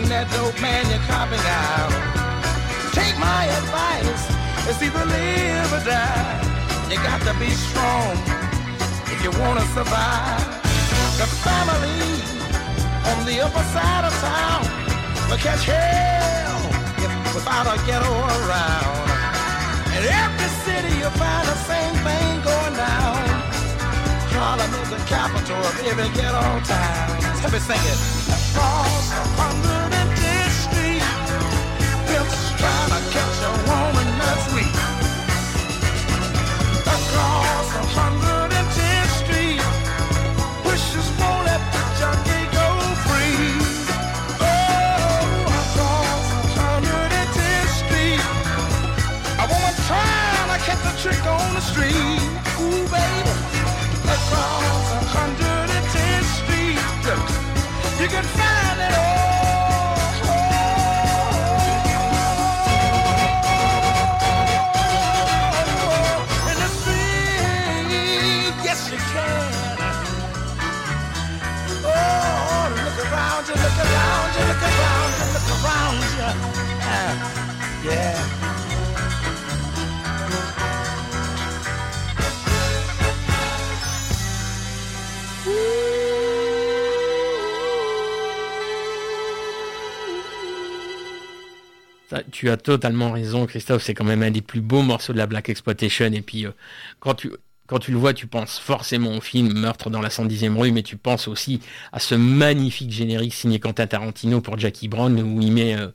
coke, 0.00 0.08
that 0.08 0.26
dope, 0.30 0.60
man, 0.60 0.84
you're 0.90 1.02
copping 1.06 1.42
out. 1.42 1.92
Take 2.92 3.16
my 3.18 3.44
advice, 3.58 4.22
it's 4.68 4.82
either 4.82 5.04
live 5.04 5.72
or 5.72 5.82
die. 5.84 6.38
You 6.90 6.96
got 7.02 7.20
to 7.26 7.34
be 7.38 7.50
strong 7.50 8.16
if 9.12 9.18
you 9.22 9.30
wanna 9.40 9.64
survive. 9.74 10.44
The 11.18 11.26
family 11.42 12.22
on 13.10 13.24
the 13.26 13.40
upper 13.42 13.64
side 13.74 14.04
of 14.06 14.14
town 14.22 14.62
will 15.28 15.38
catch 15.38 15.64
hell 15.66 16.60
without 17.34 17.66
a 17.66 17.76
ghetto 17.86 18.12
around. 18.38 18.98
In 19.96 20.02
every 20.06 20.50
city 20.64 20.92
you'll 21.00 21.18
find 21.18 21.44
the 21.46 21.58
same 21.70 21.94
thing 22.06 22.30
going 22.42 22.76
down. 22.76 23.18
Harlem 24.38 24.72
is 24.82 24.90
the 24.90 25.02
capital 25.10 25.58
of 25.58 25.74
every 25.90 26.08
ghetto 26.14 26.44
town. 26.64 27.08
Let 27.42 27.52
me 27.52 27.58
sing 27.58 27.82
it. 27.92 27.98
Across 28.28 29.10
110th 29.36 29.77
catch 33.10 33.40
a 33.42 33.50
woman 33.68 34.08
that's 34.20 34.46
weak. 34.52 34.74
Across 36.84 37.68
110th 37.96 39.12
Street, 39.22 39.60
the 41.72 41.82
junkie 41.98 42.44
go 42.52 42.68
free. 43.06 43.48
Oh, 44.44 45.48
across 45.58 46.26
110th 46.52 47.72
Street, 47.80 48.22
a 49.40 49.44
woman 49.52 49.74
trying 49.88 50.48
to 50.52 50.58
catch 50.66 50.84
a 50.84 50.94
trick 51.02 51.24
on 51.26 51.48
the 51.54 51.62
street. 51.62 52.20
Ooh, 52.60 52.84
baby, 52.92 53.32
across 54.16 54.86
110th 55.16 56.28
Street, 56.38 56.78
you 58.00 58.08
can 58.08 58.24
find 58.24 58.47
Tu 92.30 92.48
as 92.48 92.56
totalement 92.56 93.12
raison, 93.12 93.46
Christophe. 93.46 93.82
C'est 93.82 93.94
quand 93.94 94.04
même 94.04 94.22
un 94.22 94.30
des 94.30 94.40
plus 94.40 94.60
beaux 94.60 94.82
morceaux 94.82 95.12
de 95.12 95.18
la 95.18 95.26
Black 95.26 95.48
Exploitation. 95.48 96.06
Et 96.06 96.22
puis, 96.22 96.46
euh, 96.46 96.52
quand 97.00 97.14
tu 97.14 97.30
quand 97.66 97.78
tu 97.78 97.90
le 97.92 97.98
vois, 97.98 98.14
tu 98.14 98.26
penses 98.26 98.58
forcément 98.58 99.14
au 99.14 99.20
film 99.20 99.52
Meurtre 99.52 99.90
dans 99.90 100.00
la 100.00 100.08
110e 100.08 100.56
rue, 100.56 100.72
mais 100.72 100.82
tu 100.82 100.96
penses 100.96 101.28
aussi 101.28 101.60
à 101.92 102.00
ce 102.00 102.14
magnifique 102.14 102.90
générique 102.90 103.34
signé 103.34 103.60
Quentin 103.60 103.86
Tarantino 103.86 104.40
pour 104.40 104.58
Jackie 104.58 104.88
Brown, 104.88 105.20
où 105.20 105.42
il 105.42 105.52
met 105.52 105.76
euh, 105.76 105.88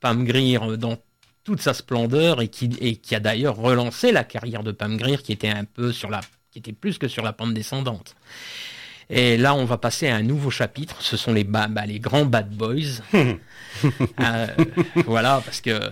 Pam 0.00 0.24
Grier 0.24 0.58
euh, 0.62 0.76
dans 0.76 0.98
toute 1.42 1.62
sa 1.62 1.72
splendeur 1.72 2.42
et 2.42 2.48
qui, 2.48 2.70
et 2.78 2.96
qui 2.96 3.14
a 3.14 3.20
d'ailleurs 3.20 3.56
relancé 3.56 4.12
la 4.12 4.22
carrière 4.22 4.62
de 4.62 4.70
Pam 4.70 4.98
Grier, 4.98 5.16
qui 5.16 5.32
était 5.32 5.48
un 5.48 5.64
peu 5.64 5.92
sur 5.92 6.10
la, 6.10 6.20
qui 6.50 6.58
était 6.58 6.72
plus 6.74 6.98
que 6.98 7.08
sur 7.08 7.22
la 7.22 7.32
pente 7.32 7.54
descendante. 7.54 8.16
Et 9.10 9.36
là, 9.36 9.54
on 9.54 9.64
va 9.64 9.78
passer 9.78 10.08
à 10.08 10.16
un 10.16 10.22
nouveau 10.22 10.50
chapitre. 10.50 10.96
Ce 11.02 11.16
sont 11.16 11.32
les, 11.32 11.44
ba- 11.44 11.68
bah, 11.68 11.86
les 11.86 12.00
grands 12.00 12.26
bad 12.26 12.50
boys. 12.50 13.02
Euh, 14.20 14.46
voilà, 15.06 15.42
parce 15.44 15.60
que 15.60 15.90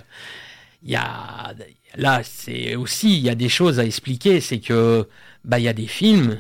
il 0.85 0.91
y 0.91 0.97
a 0.97 1.53
là, 1.97 2.23
c'est 2.23 2.77
aussi 2.77 3.17
il 3.17 3.23
y 3.25 3.29
a 3.29 3.35
des 3.35 3.49
choses 3.49 3.81
à 3.81 3.85
expliquer. 3.85 4.41
C'est 4.41 4.61
que 4.61 5.09
bah 5.45 5.59
il 5.59 5.65
y 5.65 5.69
a 5.69 5.73
des 5.73 5.89
films 5.89 6.39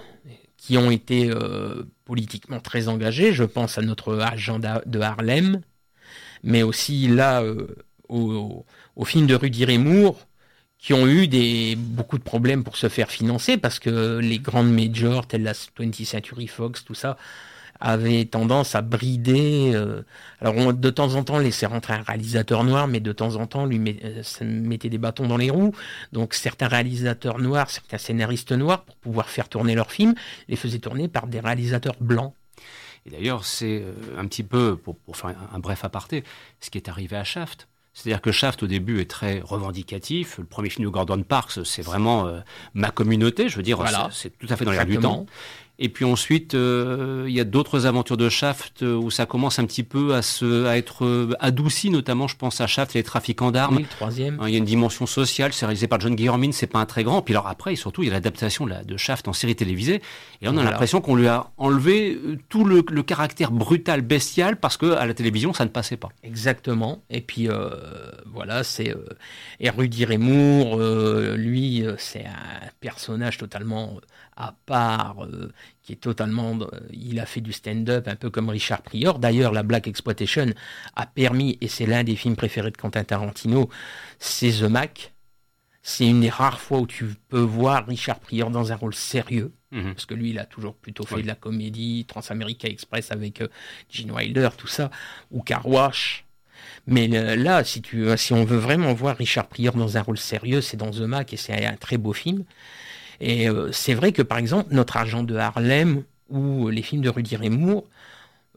qui 0.56 0.78
ont 0.78 0.90
été 0.90 1.30
euh, 1.30 1.82
politiquement 2.04 2.60
très 2.60 2.88
engagés. 2.88 3.32
Je 3.32 3.44
pense 3.44 3.76
à 3.76 3.82
notre 3.82 4.18
agenda 4.20 4.82
de 4.86 5.00
Harlem, 5.00 5.62
mais 6.44 6.62
aussi 6.62 7.08
là 7.08 7.42
euh, 7.42 7.66
aux 8.08 9.04
films 9.04 9.26
de 9.26 9.34
Rudy 9.34 9.64
Ray 9.64 9.78
Moore 9.78 10.18
qui 10.82 10.92
ont 10.94 11.06
eu 11.06 11.28
des, 11.28 11.76
beaucoup 11.76 12.18
de 12.18 12.24
problèmes 12.24 12.64
pour 12.64 12.76
se 12.76 12.88
faire 12.88 13.08
financer 13.10 13.56
parce 13.56 13.78
que 13.78 14.18
les 14.18 14.40
grandes 14.40 14.70
majors 14.72 15.26
telles 15.28 15.44
la 15.44 15.52
20th 15.52 16.04
Century 16.04 16.48
Fox, 16.48 16.84
tout 16.84 16.94
ça, 16.94 17.16
avaient 17.78 18.24
tendance 18.24 18.74
à 18.74 18.82
brider. 18.82 19.70
euh, 19.74 20.02
alors 20.40 20.74
de 20.74 20.90
temps 20.90 21.14
en 21.14 21.22
temps 21.22 21.38
laisser 21.38 21.66
rentrer 21.66 21.94
un 21.94 22.02
réalisateur 22.02 22.64
noir, 22.64 22.88
mais 22.88 22.98
de 22.98 23.12
temps 23.12 23.36
en 23.36 23.46
temps 23.46 23.64
lui 23.64 23.78
met- 23.78 24.00
euh, 24.04 24.22
ça 24.24 24.44
mettait 24.44 24.88
des 24.88 24.98
bâtons 24.98 25.28
dans 25.28 25.36
les 25.36 25.50
roues. 25.50 25.72
Donc 26.12 26.34
certains 26.34 26.68
réalisateurs 26.68 27.38
noirs, 27.38 27.70
certains 27.70 27.98
scénaristes 27.98 28.52
noirs, 28.52 28.82
pour 28.84 28.96
pouvoir 28.96 29.28
faire 29.28 29.48
tourner 29.48 29.74
leurs 29.76 29.92
films, 29.92 30.14
les 30.48 30.56
faisaient 30.56 30.80
tourner 30.80 31.06
par 31.08 31.28
des 31.28 31.38
réalisateurs 31.40 31.96
blancs. 32.00 32.34
Et 33.06 33.10
d'ailleurs, 33.10 33.44
c'est 33.44 33.82
euh, 33.82 33.92
un 34.18 34.26
petit 34.26 34.44
peu, 34.44 34.76
pour, 34.76 34.96
pour 34.96 35.16
faire 35.16 35.34
un 35.52 35.58
bref 35.60 35.84
aparté, 35.84 36.24
ce 36.60 36.70
qui 36.70 36.78
est 36.78 36.88
arrivé 36.88 37.16
à 37.16 37.24
Shaft. 37.24 37.68
C'est-à-dire 37.94 38.22
que 38.22 38.32
Shaft, 38.32 38.62
au 38.62 38.66
début, 38.66 39.00
est 39.00 39.10
très 39.10 39.40
revendicatif. 39.40 40.38
Le 40.38 40.44
premier 40.44 40.70
film 40.70 40.86
de 40.86 40.90
Gordon 40.90 41.22
Parks, 41.22 41.58
c'est 41.64 41.82
vraiment 41.82 42.26
euh, 42.26 42.40
ma 42.74 42.90
communauté. 42.90 43.48
Je 43.48 43.56
veux 43.56 43.62
dire, 43.62 43.76
Voilà. 43.76 44.08
c'est 44.12 44.36
tout 44.38 44.46
à 44.48 44.56
fait 44.56 44.64
dans 44.64 44.72
l'air 44.72 44.86
du 44.86 44.98
temps. 44.98 45.26
Et 45.84 45.88
puis 45.88 46.04
ensuite, 46.04 46.54
euh, 46.54 47.24
il 47.26 47.34
y 47.34 47.40
a 47.40 47.44
d'autres 47.44 47.86
aventures 47.86 48.16
de 48.16 48.28
Shaft 48.28 48.84
euh, 48.84 48.94
où 48.94 49.10
ça 49.10 49.26
commence 49.26 49.58
un 49.58 49.64
petit 49.64 49.82
peu 49.82 50.14
à, 50.14 50.22
se, 50.22 50.64
à 50.64 50.78
être 50.78 51.04
euh, 51.04 51.34
adouci, 51.40 51.90
notamment, 51.90 52.28
je 52.28 52.36
pense 52.36 52.60
à 52.60 52.68
Shaft 52.68 52.94
et 52.94 53.00
les 53.00 53.02
trafiquants 53.02 53.50
d'armes. 53.50 53.78
Oui, 53.78 53.82
le 53.82 53.88
troisième. 53.88 54.38
Hein, 54.40 54.44
Il 54.46 54.52
y 54.52 54.54
a 54.54 54.58
une 54.58 54.64
dimension 54.64 55.06
sociale, 55.06 55.52
c'est 55.52 55.66
réalisé 55.66 55.88
par 55.88 55.98
John 55.98 56.14
Guillermin, 56.14 56.52
c'est 56.52 56.68
pas 56.68 56.78
un 56.78 56.86
très 56.86 57.02
grand. 57.02 57.20
Puis 57.20 57.34
alors 57.34 57.48
après, 57.48 57.72
et 57.72 57.76
surtout, 57.76 58.04
il 58.04 58.06
y 58.06 58.10
a 58.10 58.12
l'adaptation 58.12 58.64
de, 58.66 58.96
Shaft 58.96 59.26
en 59.26 59.32
série 59.32 59.56
télévisée. 59.56 60.02
Et 60.40 60.46
on 60.46 60.50
a 60.50 60.52
Voilà. 60.52 60.70
l'impression 60.70 61.00
qu'on 61.00 61.16
lui 61.16 61.26
a 61.26 61.50
enlevé 61.56 62.16
tout 62.48 62.64
le, 62.64 62.84
le 62.88 63.02
caractère 63.02 63.50
brutal, 63.50 64.02
bestial, 64.02 64.60
parce 64.60 64.76
que 64.76 64.92
à 64.92 65.04
la 65.04 65.14
télévision, 65.14 65.52
ça 65.52 65.64
ne 65.64 65.70
passait 65.70 65.96
pas. 65.96 66.10
Exactement. 66.22 67.02
Et 67.10 67.22
puis 67.22 67.48
euh, 67.48 67.70
voilà, 68.26 68.62
c'est 68.62 68.90
euh, 68.90 69.04
et 69.58 69.68
Rudy 69.68 70.06
euh, 70.08 71.36
lui, 71.36 71.84
c'est 71.98 72.24
un 72.24 72.68
personnage 72.80 73.38
totalement 73.38 73.98
à 74.36 74.54
part, 74.66 75.26
qui 75.82 75.92
est 75.92 75.96
totalement. 75.96 76.58
euh, 76.60 76.66
il 76.92 77.18
a 77.20 77.26
fait 77.26 77.40
du 77.40 77.52
stand-up, 77.52 78.08
un 78.08 78.16
peu 78.16 78.30
comme 78.30 78.48
Richard 78.48 78.82
Prior. 78.82 79.18
D'ailleurs, 79.18 79.52
la 79.52 79.62
Black 79.62 79.86
Exploitation 79.86 80.46
a 80.96 81.06
permis, 81.06 81.58
et 81.60 81.68
c'est 81.68 81.86
l'un 81.86 82.04
des 82.04 82.16
films 82.16 82.36
préférés 82.36 82.70
de 82.70 82.76
Quentin 82.76 83.04
Tarantino, 83.04 83.68
c'est 84.18 84.50
The 84.50 84.64
Mac. 84.64 85.12
C'est 85.84 86.06
une 86.06 86.20
des 86.20 86.30
rares 86.30 86.60
fois 86.60 86.78
où 86.78 86.86
tu 86.86 87.06
peux 87.28 87.40
voir 87.40 87.86
Richard 87.86 88.20
Prior 88.20 88.50
dans 88.50 88.70
un 88.70 88.76
rôle 88.76 88.94
sérieux. 88.94 89.52
Mhm. 89.72 89.94
Parce 89.94 90.06
que 90.06 90.14
lui, 90.14 90.30
il 90.30 90.38
a 90.38 90.44
toujours 90.44 90.74
plutôt 90.76 91.04
fait 91.04 91.22
de 91.22 91.26
la 91.26 91.34
comédie, 91.34 92.04
Transamerica 92.06 92.68
Express 92.68 93.10
avec 93.10 93.40
euh, 93.40 93.48
Gene 93.90 94.12
Wilder, 94.12 94.50
tout 94.56 94.68
ça, 94.68 94.90
ou 95.32 95.42
Car 95.42 95.66
Wash. 95.66 96.24
Mais 96.86 97.08
là, 97.08 97.64
si, 97.64 97.82
tu, 97.82 98.06
si 98.16 98.32
on 98.32 98.44
veut 98.44 98.58
vraiment 98.58 98.92
voir 98.92 99.16
Richard 99.16 99.48
Prior 99.48 99.74
dans 99.74 99.96
un 99.96 100.02
rôle 100.02 100.18
sérieux, 100.18 100.60
c'est 100.60 100.76
dans 100.76 100.90
The 100.90 101.00
Mac 101.00 101.32
et 101.32 101.36
c'est 101.36 101.66
un 101.66 101.76
très 101.76 101.96
beau 101.96 102.12
film. 102.12 102.44
Et 103.24 103.48
euh, 103.48 103.70
c'est 103.72 103.94
vrai 103.94 104.10
que, 104.12 104.20
par 104.22 104.38
exemple, 104.38 104.74
Notre 104.74 104.96
Agent 104.96 105.22
de 105.22 105.36
Harlem 105.36 106.02
ou 106.28 106.68
les 106.68 106.82
films 106.82 107.02
de 107.02 107.08
Rudy 107.08 107.36
Ray 107.36 107.50
Moore, 107.50 107.84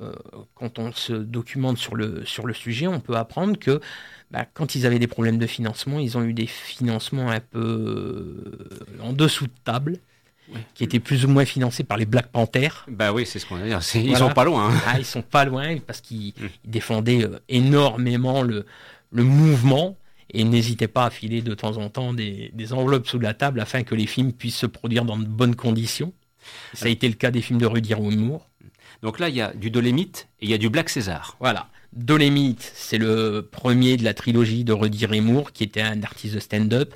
euh, 0.01 0.11
quand 0.55 0.79
on 0.79 0.91
se 0.91 1.13
documente 1.13 1.77
sur 1.77 1.95
le, 1.95 2.25
sur 2.25 2.47
le 2.47 2.53
sujet, 2.53 2.87
on 2.87 2.99
peut 2.99 3.15
apprendre 3.15 3.57
que 3.59 3.79
bah, 4.31 4.45
quand 4.55 4.73
ils 4.73 4.85
avaient 4.87 4.97
des 4.99 5.07
problèmes 5.07 5.37
de 5.37 5.45
financement, 5.47 5.99
ils 5.99 6.17
ont 6.17 6.23
eu 6.23 6.33
des 6.33 6.47
financements 6.47 7.29
un 7.29 7.39
peu 7.39 7.59
euh, 7.59 9.01
en 9.03 9.13
dessous 9.13 9.45
de 9.45 9.53
table, 9.63 9.97
Ouais. 10.53 10.59
qui 10.75 10.83
étaient 10.83 10.99
plus 10.99 11.25
ou 11.25 11.27
moins 11.27 11.43
financés 11.45 11.83
par 11.83 11.97
les 11.97 12.05
Black 12.05 12.27
Panthers. 12.27 12.85
Bah 12.87 13.11
oui, 13.11 13.25
c'est 13.25 13.39
ce 13.39 13.47
qu'on 13.47 13.55
va 13.55 13.65
dire. 13.65 13.79
Ils 13.95 14.09
Voilà. 14.09 14.17
sont 14.27 14.29
pas 14.33 14.43
loin. 14.43 14.69
hein. 14.69 14.79
Ah, 14.85 14.99
ils 14.99 15.05
sont 15.05 15.23
pas 15.23 15.43
loin 15.43 15.77
parce 15.79 16.01
qu'ils 16.01 16.33
Mm. 16.39 16.45
défendaient 16.65 17.27
énormément 17.49 18.43
le, 18.43 18.65
le 19.11 19.23
mouvement 19.23 19.97
et 20.35 20.43
n'hésitaient 20.43 20.87
pas 20.87 21.05
à 21.05 21.09
filer 21.09 21.41
de 21.41 21.53
temps 21.53 21.77
en 21.77 21.89
temps 21.89 22.13
des, 22.13 22.51
des 22.53 22.73
enveloppes 22.73 23.07
sous 23.07 23.19
la 23.19 23.33
table 23.33 23.59
afin 23.59 23.83
que 23.83 23.95
les 23.95 24.05
films 24.05 24.33
puissent 24.33 24.57
se 24.57 24.65
produire 24.65 25.05
dans 25.05 25.17
de 25.17 25.25
bonnes 25.25 25.55
conditions. 25.55 26.13
Ça 26.73 26.85
a 26.85 26.89
été 26.89 27.07
le 27.07 27.15
cas 27.15 27.31
des 27.31 27.41
films 27.41 27.59
de 27.59 27.65
Rudy 27.65 27.95
Moore. 27.95 28.47
Donc 29.01 29.19
là, 29.19 29.29
il 29.29 29.35
y 29.35 29.41
a 29.41 29.53
du 29.53 29.71
Dolémite 29.71 30.27
et 30.39 30.45
il 30.45 30.51
y 30.51 30.53
a 30.53 30.57
du 30.57 30.69
Black 30.69 30.89
César. 30.89 31.37
Voilà. 31.39 31.69
Dolemite, 31.93 32.73
c'est 32.75 32.97
le 32.97 33.47
premier 33.49 33.95
de 33.95 34.03
la 34.03 34.13
trilogie 34.13 34.65
de 34.65 34.73
Rudy 34.73 35.05
Ray 35.05 35.21
Moore, 35.21 35.53
qui 35.53 35.63
était 35.63 35.81
un 35.81 36.03
artiste 36.03 36.35
de 36.35 36.39
stand-up. 36.39 36.93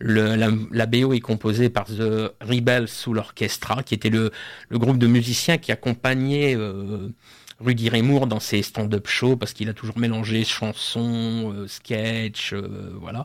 La 0.00 0.86
BO 0.86 1.14
est 1.14 1.20
composée 1.20 1.70
par 1.70 1.86
The 1.86 2.34
Rebels 2.42 2.88
sous 2.88 3.14
l'orchestra, 3.14 3.82
qui 3.82 3.94
était 3.94 4.10
le, 4.10 4.30
le 4.68 4.78
groupe 4.78 4.98
de 4.98 5.06
musiciens 5.06 5.56
qui 5.56 5.72
accompagnait 5.72 6.54
euh, 6.54 7.08
Rudy 7.64 7.88
Ray 7.88 8.02
Moore 8.02 8.26
dans 8.26 8.40
ses 8.40 8.62
stand-up 8.62 9.06
shows, 9.08 9.36
parce 9.36 9.52
qu'il 9.52 9.68
a 9.68 9.74
toujours 9.74 9.98
mélangé 9.98 10.44
chansons, 10.44 11.52
euh, 11.54 11.68
sketch, 11.68 12.52
euh, 12.52 12.92
voilà. 13.00 13.24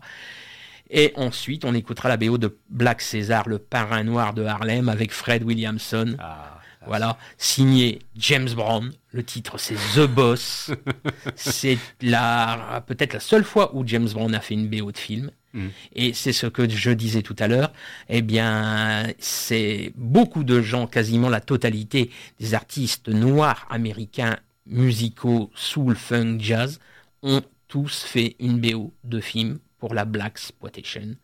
Et 0.89 1.11
ensuite, 1.15 1.65
on 1.65 1.73
écoutera 1.73 2.07
la 2.09 2.17
BO 2.17 2.37
de 2.37 2.57
Black 2.69 3.01
César, 3.01 3.49
le 3.49 3.57
parrain 3.59 4.03
noir 4.03 4.33
de 4.33 4.43
Harlem, 4.43 4.87
avec 4.89 5.11
Fred 5.11 5.43
Williamson. 5.43 6.15
Ah, 6.19 6.59
Voilà, 6.85 7.17
signé 7.37 7.99
James 8.15 8.49
Brown. 8.55 8.93
Le 9.11 9.23
titre 9.23 9.57
c'est 9.57 9.75
The 9.95 10.07
Boss. 10.07 10.71
c'est 11.35 11.77
la 12.01 12.81
peut-être 12.87 13.13
la 13.13 13.19
seule 13.19 13.43
fois 13.43 13.75
où 13.75 13.85
James 13.85 14.07
Brown 14.07 14.33
a 14.33 14.39
fait 14.39 14.53
une 14.53 14.69
BO 14.69 14.91
de 14.93 14.97
film. 14.97 15.31
Mm. 15.53 15.67
Et 15.93 16.13
c'est 16.13 16.33
ce 16.33 16.47
que 16.47 16.67
je 16.67 16.91
disais 16.91 17.21
tout 17.21 17.35
à 17.39 17.47
l'heure. 17.47 17.71
Eh 18.09 18.21
bien, 18.21 19.07
c'est 19.19 19.91
beaucoup 19.95 20.43
de 20.43 20.61
gens, 20.61 20.87
quasiment 20.87 21.29
la 21.29 21.41
totalité 21.41 22.09
des 22.39 22.53
artistes 22.53 23.09
noirs 23.09 23.65
américains 23.69 24.37
musicaux, 24.65 25.51
soul, 25.55 25.95
funk, 25.95 26.37
jazz, 26.39 26.79
ont 27.23 27.41
tous 27.67 28.03
fait 28.03 28.35
une 28.39 28.59
BO 28.59 28.93
de 29.03 29.19
film 29.19 29.59
pour 29.77 29.93
la 29.93 30.05
Black 30.05 30.33
Exploitation. 30.33 31.15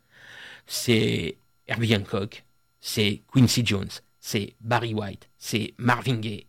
C'est 0.66 1.38
Herbie 1.68 1.96
Hancock, 1.96 2.44
c'est 2.80 3.22
Quincy 3.34 3.66
Jones, 3.66 3.90
c'est 4.20 4.56
Barry 4.62 4.94
White, 4.94 5.30
c'est 5.38 5.74
Marvin 5.78 6.18
Gaye, 6.18 6.48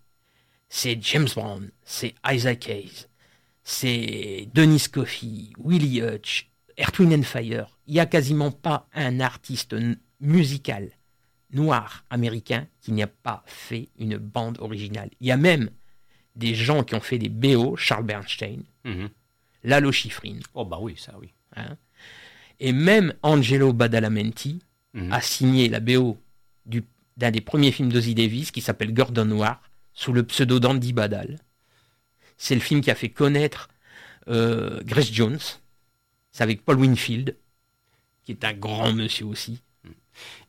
c'est 0.69 0.99
James 1.03 1.29
Brown, 1.35 1.71
c'est 1.85 2.15
Isaac 2.27 2.69
Hayes, 2.69 3.07
c'est 3.65 4.49
Dennis 4.53 4.89
Coffey, 4.91 5.51
Willie 5.59 6.03
Hutch, 6.03 6.49
Earth, 6.79 6.99
Wind 6.99 7.13
and 7.13 7.23
Fire. 7.23 7.67
Il 7.87 7.95
n'y 7.95 8.01
a 8.01 8.07
quasiment 8.07 8.51
pas 8.51 8.89
un 8.95 9.21
artiste 9.21 9.75
musical 10.21 10.91
noir 11.53 12.05
américain 12.11 12.67
qui 12.81 12.93
n'a 12.93 13.07
pas 13.07 13.43
fait 13.47 13.89
une 13.99 14.17
bande 14.17 14.59
originale. 14.61 15.11
Il 15.21 15.27
y 15.27 15.31
a 15.31 15.37
même 15.37 15.71
des 16.35 16.55
gens 16.55 16.83
qui 16.83 16.95
ont 16.97 17.01
fait 17.01 17.19
des 17.19 17.29
BO, 17.29 17.77
Charles 17.77 18.05
Bernstein, 18.05 18.63
mhm. 18.85 19.09
Lalo 19.63 19.93
Schifrin, 19.93 20.39
Oh 20.55 20.65
bah 20.65 20.79
oui, 20.81 20.95
ça 20.99 21.15
oui. 21.21 21.33
hein. 21.57 21.77
et 22.61 22.73
même 22.73 23.15
Angelo 23.23 23.73
Badalamenti, 23.73 24.61
Mhm. 24.95 25.13
a 25.13 25.21
signé 25.21 25.69
la 25.69 25.81
BO 25.81 26.19
du- 26.67 26.85
d'un 27.17 27.31
des 27.31 27.41
premiers 27.41 27.71
films 27.73 27.91
d'Ozzy 27.93 28.15
Davis 28.15 28.51
qui 28.51 28.61
s'appelle 28.61 28.93
Gordon 28.95 29.25
Noir 29.25 29.61
sous 29.93 30.13
le 30.13 30.23
pseudo 30.25 30.59
d'Andy 30.61 30.93
Badal. 30.93 31.39
C'est 32.37 32.55
le 32.55 32.61
film 32.61 32.81
qui 32.81 32.91
a 32.91 32.95
fait 32.97 33.09
connaître 33.11 33.69
euh, 34.29 34.81
Grace 34.85 35.13
Jones. 35.13 35.39
C'est 36.35 36.43
avec 36.43 36.65
Paul 36.65 36.81
Winfield, 36.81 37.37
qui 38.25 38.33
est 38.33 38.45
un 38.45 38.55
grand 38.55 38.93
monsieur 38.93 39.25
aussi. 39.25 39.61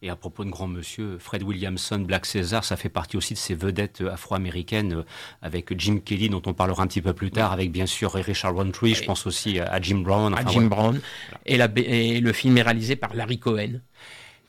Et 0.02 0.10
à 0.10 0.16
propos 0.16 0.44
de 0.44 0.50
grand 0.50 0.68
monsieur, 0.68 1.20
Fred 1.20 1.44
Williamson, 1.44 2.00
Black 2.00 2.26
César, 2.26 2.64
ça 2.64 2.76
fait 2.76 2.90
partie 2.90 3.18
aussi 3.18 3.36
de 3.36 3.40
ces 3.40 3.54
vedettes 3.54 4.02
euh, 4.02 4.12
afro-américaines 4.12 4.94
euh, 4.94 5.04
avec 5.44 5.80
Jim 5.80 6.00
Kelly, 6.04 6.30
dont 6.30 6.42
on 6.48 6.56
parlera 6.56 6.82
un 6.82 6.88
petit 6.88 7.02
peu 7.02 7.14
plus 7.14 7.30
tard, 7.30 7.52
avec 7.52 7.72
bien 7.72 7.86
sûr 7.86 8.14
Richard 8.14 8.56
Roundtree, 8.56 8.96
je 8.96 9.04
pense 9.04 9.28
aussi 9.28 9.60
à 9.60 9.80
Jim 9.80 10.00
Brown. 10.00 10.34
à 10.34 10.44
Jim 10.48 10.62
ouais. 10.62 10.70
Brown. 10.70 11.02
Et, 11.46 11.56
la 11.56 11.70
et 11.76 12.20
le 12.20 12.34
film 12.34 12.58
est 12.58 12.64
réalisé 12.64 12.96
par 12.96 13.14
Larry 13.14 13.38
Cohen, 13.38 13.80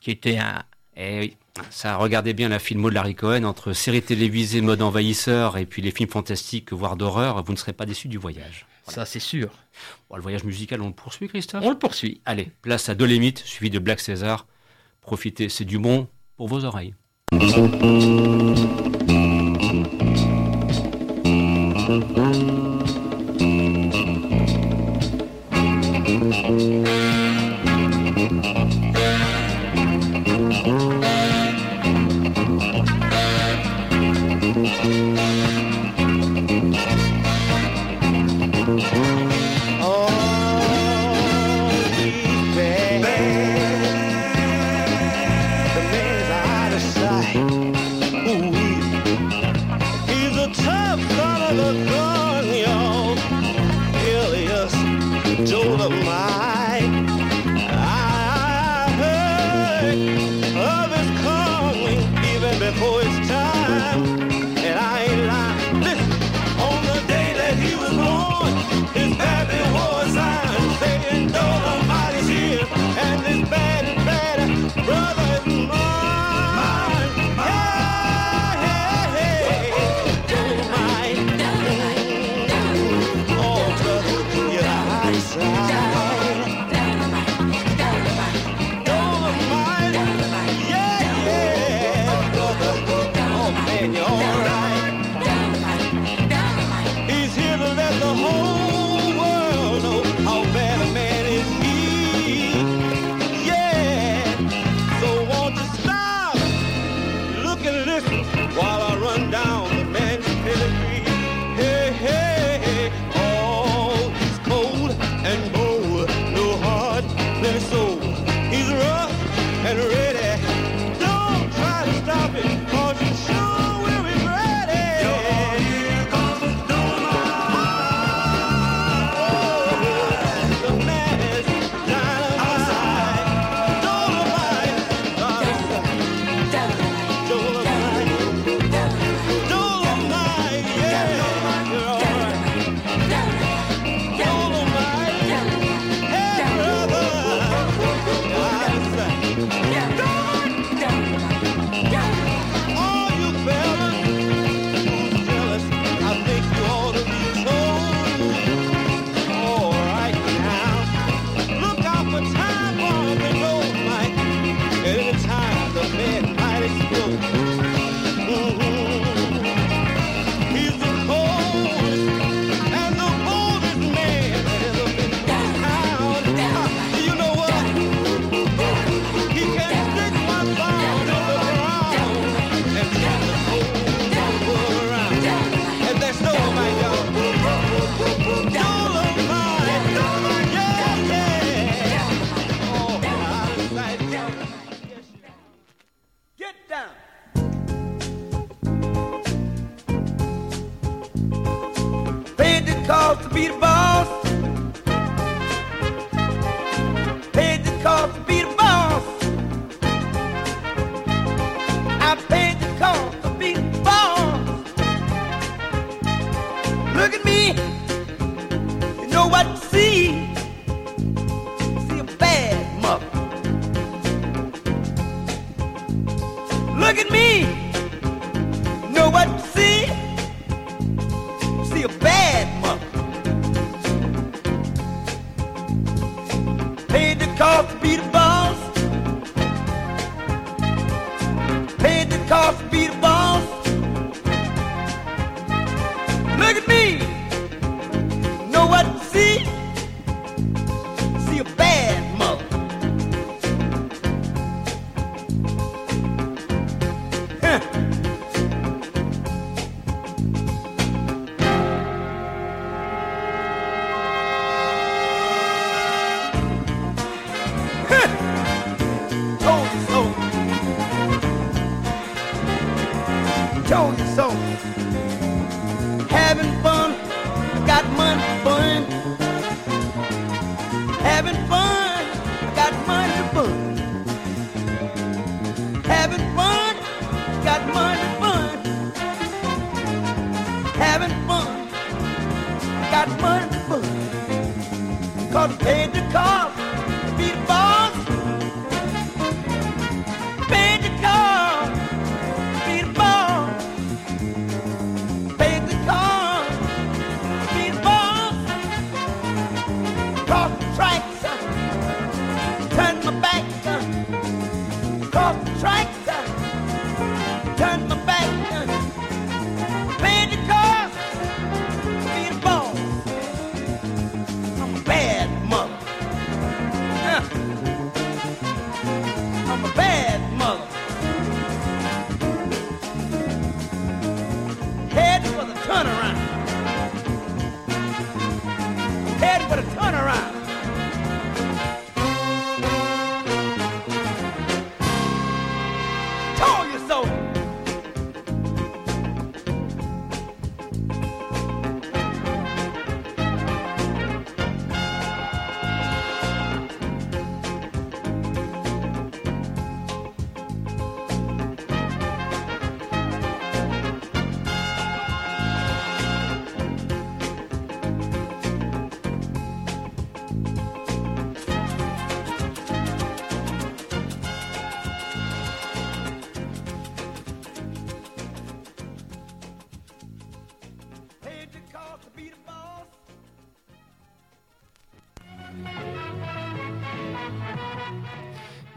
qui 0.01 0.09
était 0.09 0.39
un, 0.39 0.63
Eh 0.95 1.19
oui, 1.19 1.37
ça 1.69 1.97
regardez 1.97 2.33
bien 2.33 2.49
la 2.49 2.57
filmo 2.57 2.89
de 2.89 2.95
Larry 2.95 3.13
Cohen 3.13 3.43
entre 3.43 3.73
séries 3.73 4.01
télévisées 4.01 4.61
mode 4.61 4.81
envahisseur 4.81 5.57
et 5.57 5.67
puis 5.67 5.83
les 5.83 5.91
films 5.91 6.09
fantastiques, 6.09 6.73
voire 6.73 6.95
d'horreur, 6.95 7.43
vous 7.43 7.51
ne 7.51 7.57
serez 7.57 7.73
pas 7.73 7.85
déçus 7.85 8.07
du 8.07 8.17
voyage. 8.17 8.65
Ça 8.91 9.05
c'est 9.05 9.19
sûr. 9.19 9.49
Bon, 10.09 10.15
le 10.15 10.21
voyage 10.21 10.43
musical, 10.43 10.81
on 10.81 10.87
le 10.87 10.93
poursuit, 10.93 11.27
Christophe? 11.27 11.63
On 11.63 11.69
le 11.69 11.77
poursuit. 11.77 12.21
Allez, 12.25 12.51
place 12.61 12.89
à 12.89 12.95
Dolémite, 12.95 13.39
suivi 13.39 13.69
de 13.69 13.79
Black 13.79 13.99
César. 13.99 14.47
Profitez, 15.01 15.49
c'est 15.49 15.65
du 15.65 15.79
bon 15.79 16.07
pour 16.35 16.47
vos 16.47 16.65
oreilles. 16.65 16.93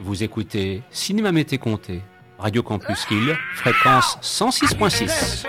Vous 0.03 0.23
écoutez 0.23 0.83
Cinéma 0.91 1.31
Mété 1.31 1.59
Comté, 1.59 2.01
Radio 2.39 2.63
Campus 2.63 3.07
Lille, 3.11 3.37
fréquence 3.55 4.17
106.6. 4.23 5.47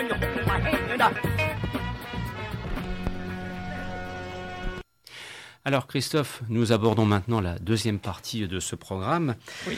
Alors 5.64 5.88
Christophe, 5.88 6.42
nous 6.50 6.74
abordons 6.74 7.06
maintenant 7.06 7.40
la 7.40 7.60
deuxième 7.60 8.00
partie 8.00 8.46
de 8.46 8.60
ce 8.60 8.76
programme. 8.76 9.36
Oui. 9.70 9.78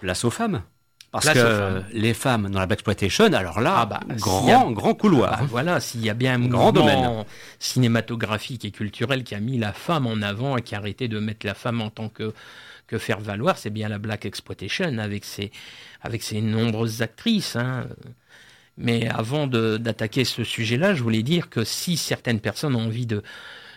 Place 0.00 0.24
aux 0.26 0.30
femmes. 0.30 0.62
Parce 1.10 1.30
que 1.30 1.82
les 1.92 2.12
femmes 2.12 2.50
dans 2.50 2.60
la 2.60 2.66
Black 2.66 2.80
Exploitation, 2.80 3.24
alors 3.32 3.60
là, 3.60 3.74
ah 3.78 3.86
bah, 3.86 4.00
grand, 4.16 4.70
grand 4.70 4.94
couloir. 4.94 5.38
Ah, 5.40 5.44
voilà, 5.48 5.80
s'il 5.80 6.04
y 6.04 6.10
a 6.10 6.14
bien 6.14 6.34
un 6.34 6.46
grand 6.46 6.72
domaine 6.72 7.24
cinématographique 7.58 8.66
et 8.66 8.70
culturel 8.70 9.24
qui 9.24 9.34
a 9.34 9.40
mis 9.40 9.58
la 9.58 9.72
femme 9.72 10.06
en 10.06 10.20
avant 10.20 10.58
et 10.58 10.62
qui 10.62 10.74
a 10.74 10.78
arrêté 10.78 11.08
de 11.08 11.18
mettre 11.18 11.46
la 11.46 11.54
femme 11.54 11.80
en 11.80 11.88
tant 11.88 12.10
que 12.10 12.34
que 12.92 12.98
faire 12.98 13.20
valoir, 13.20 13.56
c'est 13.58 13.70
bien 13.70 13.88
la 13.88 13.98
Black 13.98 14.26
Exploitation 14.26 14.98
avec 14.98 15.24
ses, 15.24 15.50
avec 16.02 16.22
ses 16.22 16.40
nombreuses 16.42 17.00
actrices. 17.02 17.56
hein. 17.56 17.88
Mais 18.76 19.08
avant 19.08 19.46
d'attaquer 19.46 20.24
ce 20.24 20.44
sujet-là, 20.44 20.94
je 20.94 21.02
voulais 21.02 21.22
dire 21.22 21.50
que 21.50 21.64
si 21.64 21.96
certaines 21.96 22.40
personnes 22.40 22.74
ont 22.74 22.86
envie 22.86 23.06
de, 23.06 23.22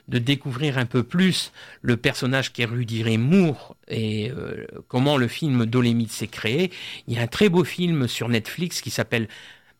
de 0.07 0.19
découvrir 0.19 0.77
un 0.77 0.85
peu 0.85 1.03
plus 1.03 1.51
le 1.81 1.97
personnage 1.97 2.53
qu'est 2.53 2.65
Rudy 2.65 3.03
Moore 3.17 3.75
et 3.87 4.31
euh, 4.31 4.65
comment 4.87 5.17
le 5.17 5.27
film 5.27 5.65
Dolemite 5.65 6.11
s'est 6.11 6.27
créé, 6.27 6.71
il 7.07 7.13
y 7.15 7.17
a 7.17 7.21
un 7.21 7.27
très 7.27 7.49
beau 7.49 7.63
film 7.63 8.07
sur 8.07 8.29
Netflix 8.29 8.81
qui 8.81 8.89
s'appelle 8.89 9.27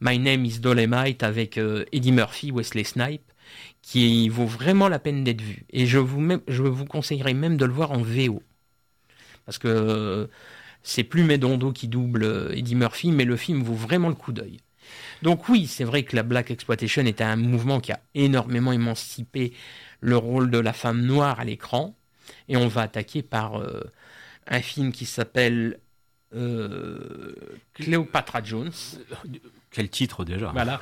My 0.01 0.19
Name 0.19 0.45
is 0.45 0.59
Dolemite 0.59 1.23
avec 1.23 1.57
euh, 1.57 1.85
Eddie 1.93 2.11
Murphy, 2.11 2.51
Wesley 2.51 2.83
Snipe, 2.83 3.31
qui 3.81 4.29
vaut 4.29 4.45
vraiment 4.47 4.89
la 4.89 4.99
peine 4.99 5.23
d'être 5.23 5.41
vu. 5.41 5.65
Et 5.71 5.85
je 5.85 5.99
vous, 5.99 6.21
je 6.47 6.63
vous 6.63 6.85
conseillerais 6.85 7.33
même 7.33 7.57
de 7.57 7.65
le 7.65 7.73
voir 7.73 7.91
en 7.91 8.01
VO. 8.01 8.41
Parce 9.45 9.57
que 9.57 9.67
euh, 9.67 10.27
c'est 10.83 11.03
plus 11.03 11.23
Medondo 11.23 11.71
qui 11.71 11.87
double 11.87 12.23
euh, 12.23 12.55
Eddie 12.55 12.75
Murphy, 12.75 13.11
mais 13.11 13.25
le 13.25 13.37
film 13.37 13.63
vaut 13.63 13.73
vraiment 13.73 14.09
le 14.09 14.15
coup 14.15 14.31
d'œil. 14.31 14.59
Donc 15.21 15.49
oui, 15.49 15.67
c'est 15.67 15.83
vrai 15.83 16.03
que 16.03 16.15
la 16.15 16.23
Black 16.23 16.51
Exploitation 16.51 17.03
est 17.05 17.21
un 17.21 17.35
mouvement 17.35 17.79
qui 17.79 17.91
a 17.91 17.99
énormément 18.13 18.71
émancipé 18.71 19.53
le 20.01 20.17
rôle 20.17 20.51
de 20.51 20.59
la 20.59 20.73
femme 20.73 21.01
noire 21.01 21.39
à 21.39 21.45
l'écran. 21.45 21.95
Et 22.47 22.57
on 22.57 22.67
va 22.67 22.81
attaquer 22.81 23.23
par 23.23 23.59
euh, 23.59 23.81
un 24.47 24.61
film 24.61 24.91
qui 24.91 25.05
s'appelle 25.05 25.79
euh, 26.33 27.33
Cleopatra 27.73 28.43
Jones. 28.43 28.71
Quel 29.71 29.89
titre 29.89 30.23
déjà? 30.25 30.51
Voilà, 30.51 30.79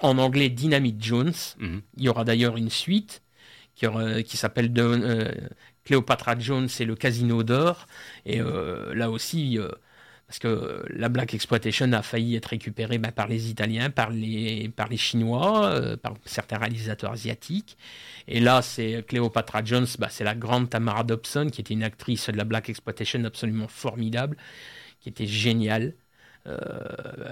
en 0.00 0.18
anglais 0.18 0.48
Dynamite 0.48 1.02
Jones. 1.02 1.32
Mhm. 1.58 1.82
Il 1.96 2.04
y 2.04 2.08
aura 2.08 2.24
d'ailleurs 2.24 2.56
une 2.56 2.70
suite 2.70 3.22
qui, 3.74 4.36
s'appelle 4.36 4.72
euh, 4.76 5.32
Cléopatra 5.84 6.38
Jones 6.38 6.68
et 6.78 6.84
le 6.84 6.94
Casino 6.94 7.42
d'or. 7.42 7.86
Et 8.26 8.40
euh, 8.40 8.94
là 8.94 9.10
aussi, 9.10 9.58
euh, 9.58 9.68
parce 10.26 10.38
que 10.38 10.84
la 10.88 11.08
Black 11.08 11.34
Exploitation 11.34 11.92
a 11.92 12.02
failli 12.02 12.36
être 12.36 12.46
récupérée 12.46 12.98
bah, 12.98 13.12
par 13.12 13.28
les 13.28 13.50
Italiens, 13.50 13.90
par 13.90 14.10
les, 14.10 14.72
Chinois, 14.96 15.66
euh, 15.66 15.96
par 15.96 16.14
certains 16.24 16.58
réalisateurs 16.58 17.12
asiatiques. 17.12 17.76
Et 18.28 18.40
là, 18.40 18.62
c'est 18.62 19.04
Cléopatra 19.06 19.64
Jones, 19.64 19.86
bah, 19.98 20.08
c'est 20.10 20.24
la 20.24 20.34
grande 20.34 20.70
Tamara 20.70 21.04
Dobson, 21.04 21.48
qui 21.50 21.60
était 21.60 21.74
une 21.74 21.82
actrice 21.82 22.30
de 22.30 22.36
la 22.36 22.44
Black 22.44 22.68
Exploitation 22.68 23.24
absolument 23.24 23.68
formidable, 23.68 24.36
qui 25.00 25.08
était 25.08 25.26
géniale, 25.26 25.94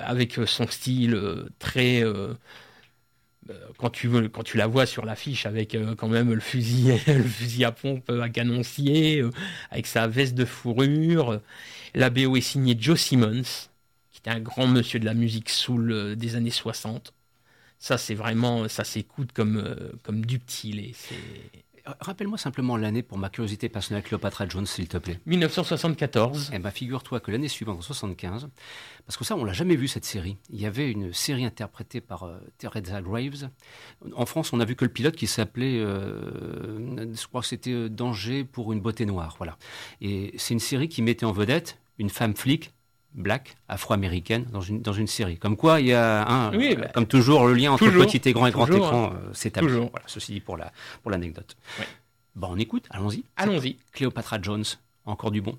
avec 0.04 0.38
son 0.46 0.66
style 0.66 1.18
très... 1.58 2.04
euh, 3.50 3.52
euh, 3.54 4.28
quand 4.32 4.42
tu, 4.44 4.56
la 4.56 4.66
vois 4.66 4.86
sur 4.86 5.04
l'affiche 5.04 5.46
avec 5.46 5.74
euh, 5.74 5.94
quand 5.94 6.08
même 6.08 6.32
le 6.32 6.40
fusil, 6.40 6.92
à 7.64 7.72
pompe 7.72 8.10
à 8.10 8.28
canoncier, 8.28 9.20
euh, 9.22 9.30
avec 9.70 9.86
sa 9.86 10.06
veste 10.06 10.34
de 10.34 10.44
fourrure. 10.44 11.32
euh, 11.32 11.38
La 11.94 12.10
BO 12.10 12.36
est 12.36 12.40
signée 12.40 12.76
Joe 12.78 13.00
Simmons, 13.00 13.42
qui 14.12 14.18
était 14.20 14.30
un 14.30 14.40
grand 14.40 14.66
monsieur 14.66 15.00
de 15.00 15.04
la 15.06 15.14
musique 15.14 15.50
soul 15.50 15.92
euh, 15.92 16.14
des 16.16 16.36
années 16.36 16.50
60. 16.50 17.12
Ça, 17.78 17.98
c'est 17.98 18.14
vraiment, 18.14 18.68
ça 18.68 18.84
s'écoute 18.84 19.32
comme, 19.32 19.58
euh, 19.58 19.92
comme 20.04 20.24
du 20.26 20.38
petit. 20.38 20.94
C'est 21.88 21.94
Rappelle-moi 22.00 22.38
simplement 22.38 22.76
l'année 22.76 23.02
pour 23.02 23.18
ma 23.18 23.30
curiosité 23.30 23.68
personnelle, 23.68 24.02
Cléopatra 24.02 24.48
Jones, 24.48 24.66
s'il 24.66 24.88
te 24.88 24.98
plaît. 24.98 25.20
1974. 25.26 26.50
Eh 26.52 26.58
ben, 26.58 26.70
figure-toi 26.70 27.20
que 27.20 27.30
l'année 27.30 27.48
suivante, 27.48 27.78
en 27.78 27.82
75, 27.82 28.48
parce 29.06 29.16
que 29.16 29.24
ça, 29.24 29.36
on 29.36 29.44
l'a 29.44 29.52
jamais 29.52 29.76
vu 29.76 29.88
cette 29.88 30.04
série. 30.04 30.36
Il 30.50 30.60
y 30.60 30.66
avait 30.66 30.90
une 30.90 31.12
série 31.12 31.44
interprétée 31.44 32.00
par 32.00 32.24
euh, 32.24 32.38
Teresa 32.58 33.00
Graves. 33.00 33.48
En 34.14 34.26
France, 34.26 34.52
on 34.52 34.60
a 34.60 34.64
vu 34.64 34.76
que 34.76 34.84
le 34.84 34.90
pilote 34.90 35.16
qui 35.16 35.26
s'appelait, 35.26 35.78
euh, 35.78 37.14
je 37.14 37.26
crois 37.26 37.40
que 37.40 37.46
c'était 37.46 37.72
euh, 37.72 37.88
Danger 37.88 38.44
pour 38.44 38.72
une 38.72 38.80
beauté 38.80 39.06
noire, 39.06 39.34
voilà. 39.38 39.56
Et 40.00 40.34
c'est 40.36 40.54
une 40.54 40.60
série 40.60 40.88
qui 40.88 41.02
mettait 41.02 41.26
en 41.26 41.32
vedette 41.32 41.78
une 41.98 42.10
femme 42.10 42.36
flic 42.36 42.72
black, 43.14 43.56
afro-américaine, 43.68 44.46
dans 44.52 44.60
une, 44.60 44.80
dans 44.80 44.92
une 44.92 45.06
série. 45.06 45.38
Comme 45.38 45.56
quoi, 45.56 45.80
il 45.80 45.86
y 45.88 45.92
a 45.92 46.26
un, 46.28 46.56
Oui, 46.56 46.74
euh, 46.76 46.80
bah, 46.80 46.88
comme 46.94 47.06
toujours, 47.06 47.46
le 47.46 47.54
lien 47.54 47.72
entre 47.72 47.84
toujours, 47.84 48.06
petit 48.06 48.28
et 48.28 48.32
grand 48.32 48.46
et 48.46 48.50
grand 48.50 48.66
toujours, 48.66 48.86
écran 48.86 49.12
euh, 49.14 49.32
s'établit. 49.32 49.68
Voilà, 49.72 50.06
ceci 50.06 50.32
dit 50.32 50.40
pour 50.40 50.56
la 50.56 50.72
pour 51.02 51.10
l'anecdote. 51.10 51.56
Bon, 52.36 52.48
on 52.52 52.58
écoute, 52.58 52.84
allons-y. 52.90 53.24
Allons-y. 53.36 53.76
Cléopatra 53.92 54.38
Jones, 54.40 54.64
encore 55.04 55.30
du 55.30 55.40
bon. 55.40 55.58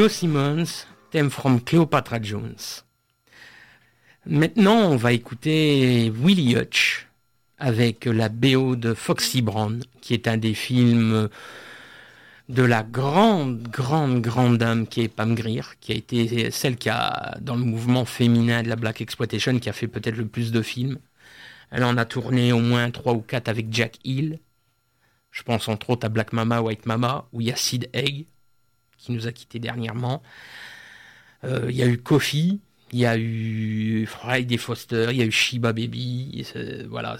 Joe 0.00 0.08
Simmons, 0.08 0.86
Theme 1.10 1.28
from 1.28 1.60
Cleopatra 1.60 2.22
Jones. 2.22 2.84
Maintenant, 4.24 4.92
on 4.92 4.96
va 4.96 5.12
écouter 5.12 6.10
Willie 6.16 6.56
Hutch 6.56 7.06
avec 7.58 8.06
la 8.06 8.30
BO 8.30 8.76
de 8.76 8.94
Foxy 8.94 9.42
Brown, 9.42 9.82
qui 10.00 10.14
est 10.14 10.26
un 10.26 10.38
des 10.38 10.54
films 10.54 11.28
de 12.48 12.62
la 12.62 12.82
grande, 12.82 13.60
grande, 13.64 14.22
grande 14.22 14.56
dame 14.56 14.86
qui 14.86 15.02
est 15.02 15.08
Pam 15.08 15.34
Grier, 15.34 15.60
qui 15.82 15.92
a 15.92 15.96
été 15.96 16.50
celle 16.50 16.76
qui 16.76 16.88
a, 16.88 17.36
dans 17.42 17.56
le 17.56 17.64
mouvement 17.64 18.06
féminin 18.06 18.62
de 18.62 18.70
la 18.70 18.76
Black 18.76 19.02
Exploitation, 19.02 19.58
qui 19.58 19.68
a 19.68 19.74
fait 19.74 19.86
peut-être 19.86 20.16
le 20.16 20.26
plus 20.26 20.50
de 20.50 20.62
films. 20.62 20.96
Elle 21.70 21.84
en 21.84 21.98
a 21.98 22.06
tourné 22.06 22.54
au 22.54 22.60
moins 22.60 22.90
trois 22.90 23.12
ou 23.12 23.20
quatre 23.20 23.50
avec 23.50 23.66
Jack 23.70 23.98
Hill. 24.04 24.38
Je 25.30 25.42
pense 25.42 25.68
entre 25.68 25.90
autres 25.90 26.06
à 26.06 26.08
Black 26.08 26.32
Mama, 26.32 26.62
White 26.62 26.86
Mama, 26.86 27.26
où 27.34 27.42
il 27.42 27.48
y 27.48 27.52
a 27.52 27.56
Sid 27.56 27.90
Egg, 27.92 28.24
qui 29.00 29.12
nous 29.12 29.26
a 29.26 29.32
quittés 29.32 29.58
dernièrement. 29.58 30.22
Euh, 31.44 31.66
il 31.70 31.76
y 31.76 31.82
a 31.82 31.86
eu 31.86 31.98
Kofi, 31.98 32.60
il 32.92 32.98
y 32.98 33.06
a 33.06 33.16
eu 33.16 34.06
Friday 34.06 34.58
Foster, 34.58 35.08
il 35.10 35.16
y 35.16 35.22
a 35.22 35.24
eu 35.24 35.32
Shiba 35.32 35.72
Baby. 35.72 36.46
Voilà, 36.88 37.16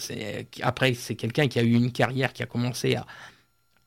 après 0.62 0.94
c'est 0.94 1.16
quelqu'un 1.16 1.48
qui 1.48 1.58
a 1.58 1.62
eu 1.62 1.72
une 1.72 1.92
carrière 1.92 2.32
qui 2.32 2.42
a 2.42 2.46
commencé 2.46 2.96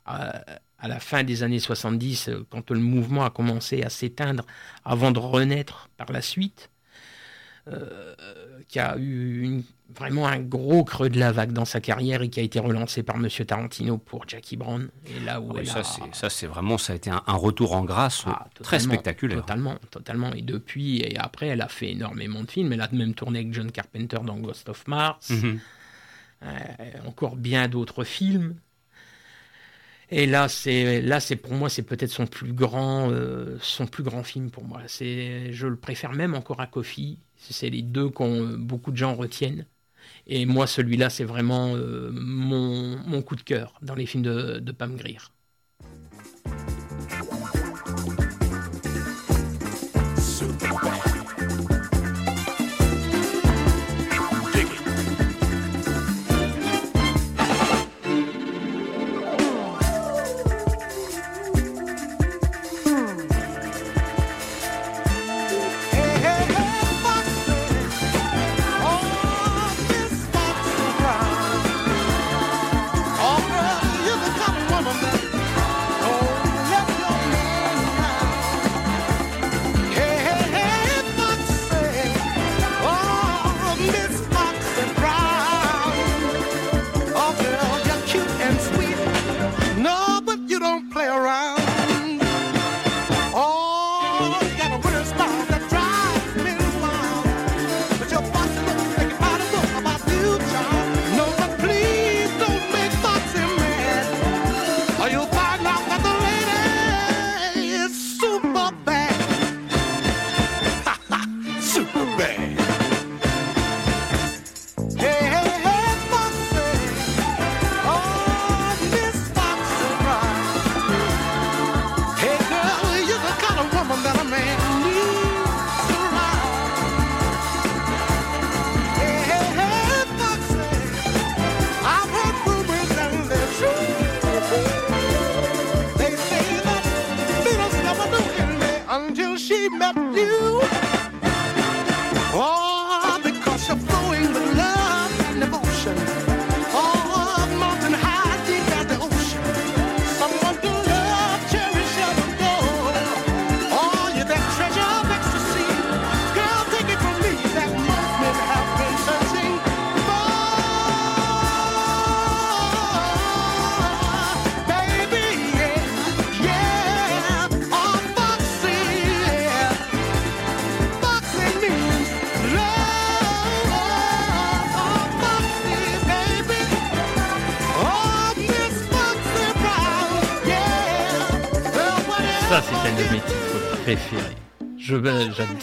à 0.06 0.88
la 0.88 1.00
fin 1.00 1.24
des 1.24 1.44
années 1.44 1.60
70, 1.60 2.28
euh, 2.28 2.46
quand 2.50 2.70
le 2.72 2.80
mouvement 2.80 3.24
a 3.24 3.30
commencé 3.30 3.84
à 3.84 3.90
s'éteindre, 3.90 4.46
avant 4.84 5.12
de 5.12 5.20
renaître 5.20 5.90
par 5.96 6.12
la 6.12 6.22
suite. 6.22 6.70
Euh, 7.68 8.14
qui 8.68 8.80
a 8.80 8.98
eu 8.98 9.42
une- 9.44 9.64
vraiment 9.96 10.28
un 10.28 10.40
gros 10.40 10.84
creux 10.84 11.10
de 11.10 11.20
la 11.20 11.32
vague 11.32 11.52
dans 11.54 11.66
sa 11.66 11.80
carrière 11.80 12.22
et 12.24 12.30
qui 12.30 12.40
a 12.40 12.44
été 12.44 12.60
relancé 12.60 13.04
par 13.04 13.18
Monsieur 13.18 13.46
Tarantino 13.46 13.98
pour 13.98 14.28
Jackie 14.28 14.58
Brown. 14.58 14.90
Et 15.06 15.20
là 15.24 15.40
où 15.40 15.56
elle 15.58 15.68
ça, 15.68 15.80
a- 15.80 15.84
c'est, 15.84 16.02
ça, 16.16 16.30
c'est 16.30 16.48
vraiment, 16.48 16.78
ça 16.78 16.94
a 16.94 16.96
été 16.96 17.10
un, 17.12 17.22
un 17.28 17.34
retour 17.36 17.74
en 17.76 17.84
grâce 17.84 18.24
ah, 18.26 18.48
très 18.64 18.80
spectaculaire. 18.80 19.42
Totalement, 19.42 19.76
totalement. 19.92 20.34
Et 20.34 20.42
depuis, 20.42 20.98
et 21.02 21.18
après, 21.18 21.48
elle 21.48 21.62
a 21.62 21.68
fait 21.70 21.92
énormément 21.92 22.42
de 22.44 22.50
films. 22.50 22.74
Elle 22.74 22.82
a 22.82 22.90
même 22.92 23.14
tourné 23.14 23.40
avec 23.40 23.54
John 23.54 23.72
Carpenter 23.72 24.18
dans 24.26 24.38
Ghost 24.38 24.68
of 24.70 24.88
Mars. 24.88 25.30
Mhm. 25.30 25.60
Euh, 26.44 26.48
encore 27.08 27.36
bien 27.38 27.68
d'autres 27.70 28.04
films. 28.04 28.56
Et 30.10 30.26
là, 30.28 30.48
c'est 30.48 31.02
là, 31.02 31.20
c'est 31.20 31.36
pour 31.38 31.54
moi, 31.54 31.70
c'est 31.70 31.82
peut-être 31.84 32.12
son 32.12 32.28
plus 32.28 32.54
grand, 32.54 33.10
euh, 33.12 33.58
son 33.62 33.88
plus 33.88 34.04
grand 34.04 34.24
film 34.24 34.52
pour 34.52 34.64
moi. 34.64 34.82
C'est, 34.88 35.54
je 35.54 35.66
le 35.68 35.76
préfère 35.76 36.12
même 36.12 36.36
encore 36.36 36.60
à 36.62 36.68
Coffee. 36.68 37.18
C'est 37.50 37.70
les 37.70 37.82
deux 37.82 38.10
que 38.10 38.56
beaucoup 38.58 38.92
de 38.92 38.98
gens 38.98 39.16
retiennent. 39.16 39.68
Et 40.28 40.46
moi, 40.46 40.68
celui-là, 40.68 41.10
c'est 41.10 41.26
vraiment 41.26 41.76
euh, 41.76 42.12
mon, 42.14 42.98
mon 43.08 43.22
coup 43.24 43.36
de 43.38 43.42
cœur 43.44 43.80
dans 43.84 43.96
les 43.96 44.06
films 44.08 44.24
de, 44.24 44.60
de 44.60 44.72
Pam 44.74 44.96
Grier. 44.98 45.20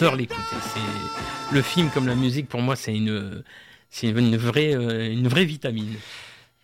J'adore 0.01 0.15
l'écouter. 0.15 0.41
C'est 0.61 1.55
le 1.55 1.61
film 1.61 1.89
comme 1.91 2.07
la 2.07 2.15
musique 2.15 2.47
pour 2.49 2.61
moi, 2.61 2.75
c'est 2.75 2.95
une, 2.95 3.43
c'est 3.89 4.09
une 4.09 4.35
vraie, 4.37 4.73
euh, 4.75 5.11
une 5.11 5.27
vraie 5.27 5.45
vitamine. 5.45 5.95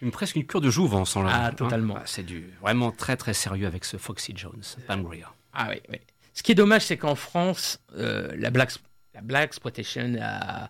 Une, 0.02 0.12
presque 0.12 0.36
une 0.36 0.46
cure 0.46 0.62
de 0.62 0.70
jouvence 0.70 1.16
en 1.16 1.26
Ah, 1.26 1.50
là. 1.50 1.52
totalement. 1.52 1.96
Ah, 1.98 2.04
c'est 2.06 2.24
du 2.26 2.52
vraiment 2.62 2.92
très 2.92 3.18
très 3.18 3.34
sérieux 3.34 3.66
avec 3.68 3.84
ce 3.86 3.98
Foxy 3.98 4.34
Jones, 4.36 4.62
Pam 4.88 5.04
Grier. 5.04 5.26
Ah 5.54 5.68
oui, 5.72 5.82
oui. 5.90 5.98
Ce 6.34 6.44
qui 6.44 6.52
est 6.52 6.56
dommage, 6.56 6.84
c'est 6.86 6.98
qu'en 6.98 7.16
France, 7.16 7.80
euh, 7.96 8.32
la 8.38 8.52
Black, 8.52 8.72
la 9.16 9.22
Black 9.22 9.46
Exploitation, 9.46 10.16
a- 10.22 10.70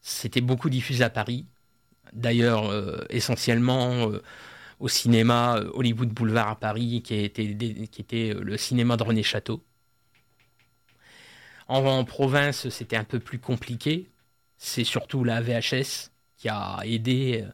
c'était 0.00 0.40
beaucoup 0.40 0.70
diffusé 0.70 1.04
à 1.04 1.10
Paris. 1.10 1.46
D'ailleurs, 2.12 2.68
euh, 2.70 3.04
essentiellement 3.10 4.10
euh, 4.10 4.22
au 4.80 4.88
cinéma 4.88 5.60
Hollywood 5.72 6.08
Boulevard 6.08 6.48
à 6.48 6.56
Paris, 6.56 7.00
qui 7.04 7.14
était, 7.14 7.54
qui 7.90 8.00
était 8.00 8.34
le 8.34 8.56
cinéma 8.56 8.96
de 8.96 9.04
René 9.04 9.22
Château. 9.22 9.62
En, 11.68 12.04
province, 12.04 12.68
c'était 12.68 12.96
un 12.96 13.04
peu 13.04 13.18
plus 13.20 13.38
compliqué. 13.38 14.10
C'est 14.58 14.84
surtout 14.84 15.24
la 15.24 15.40
VHS 15.40 16.10
qui 16.36 16.48
a 16.48 16.80
aidé 16.84 17.44
euh, 17.44 17.50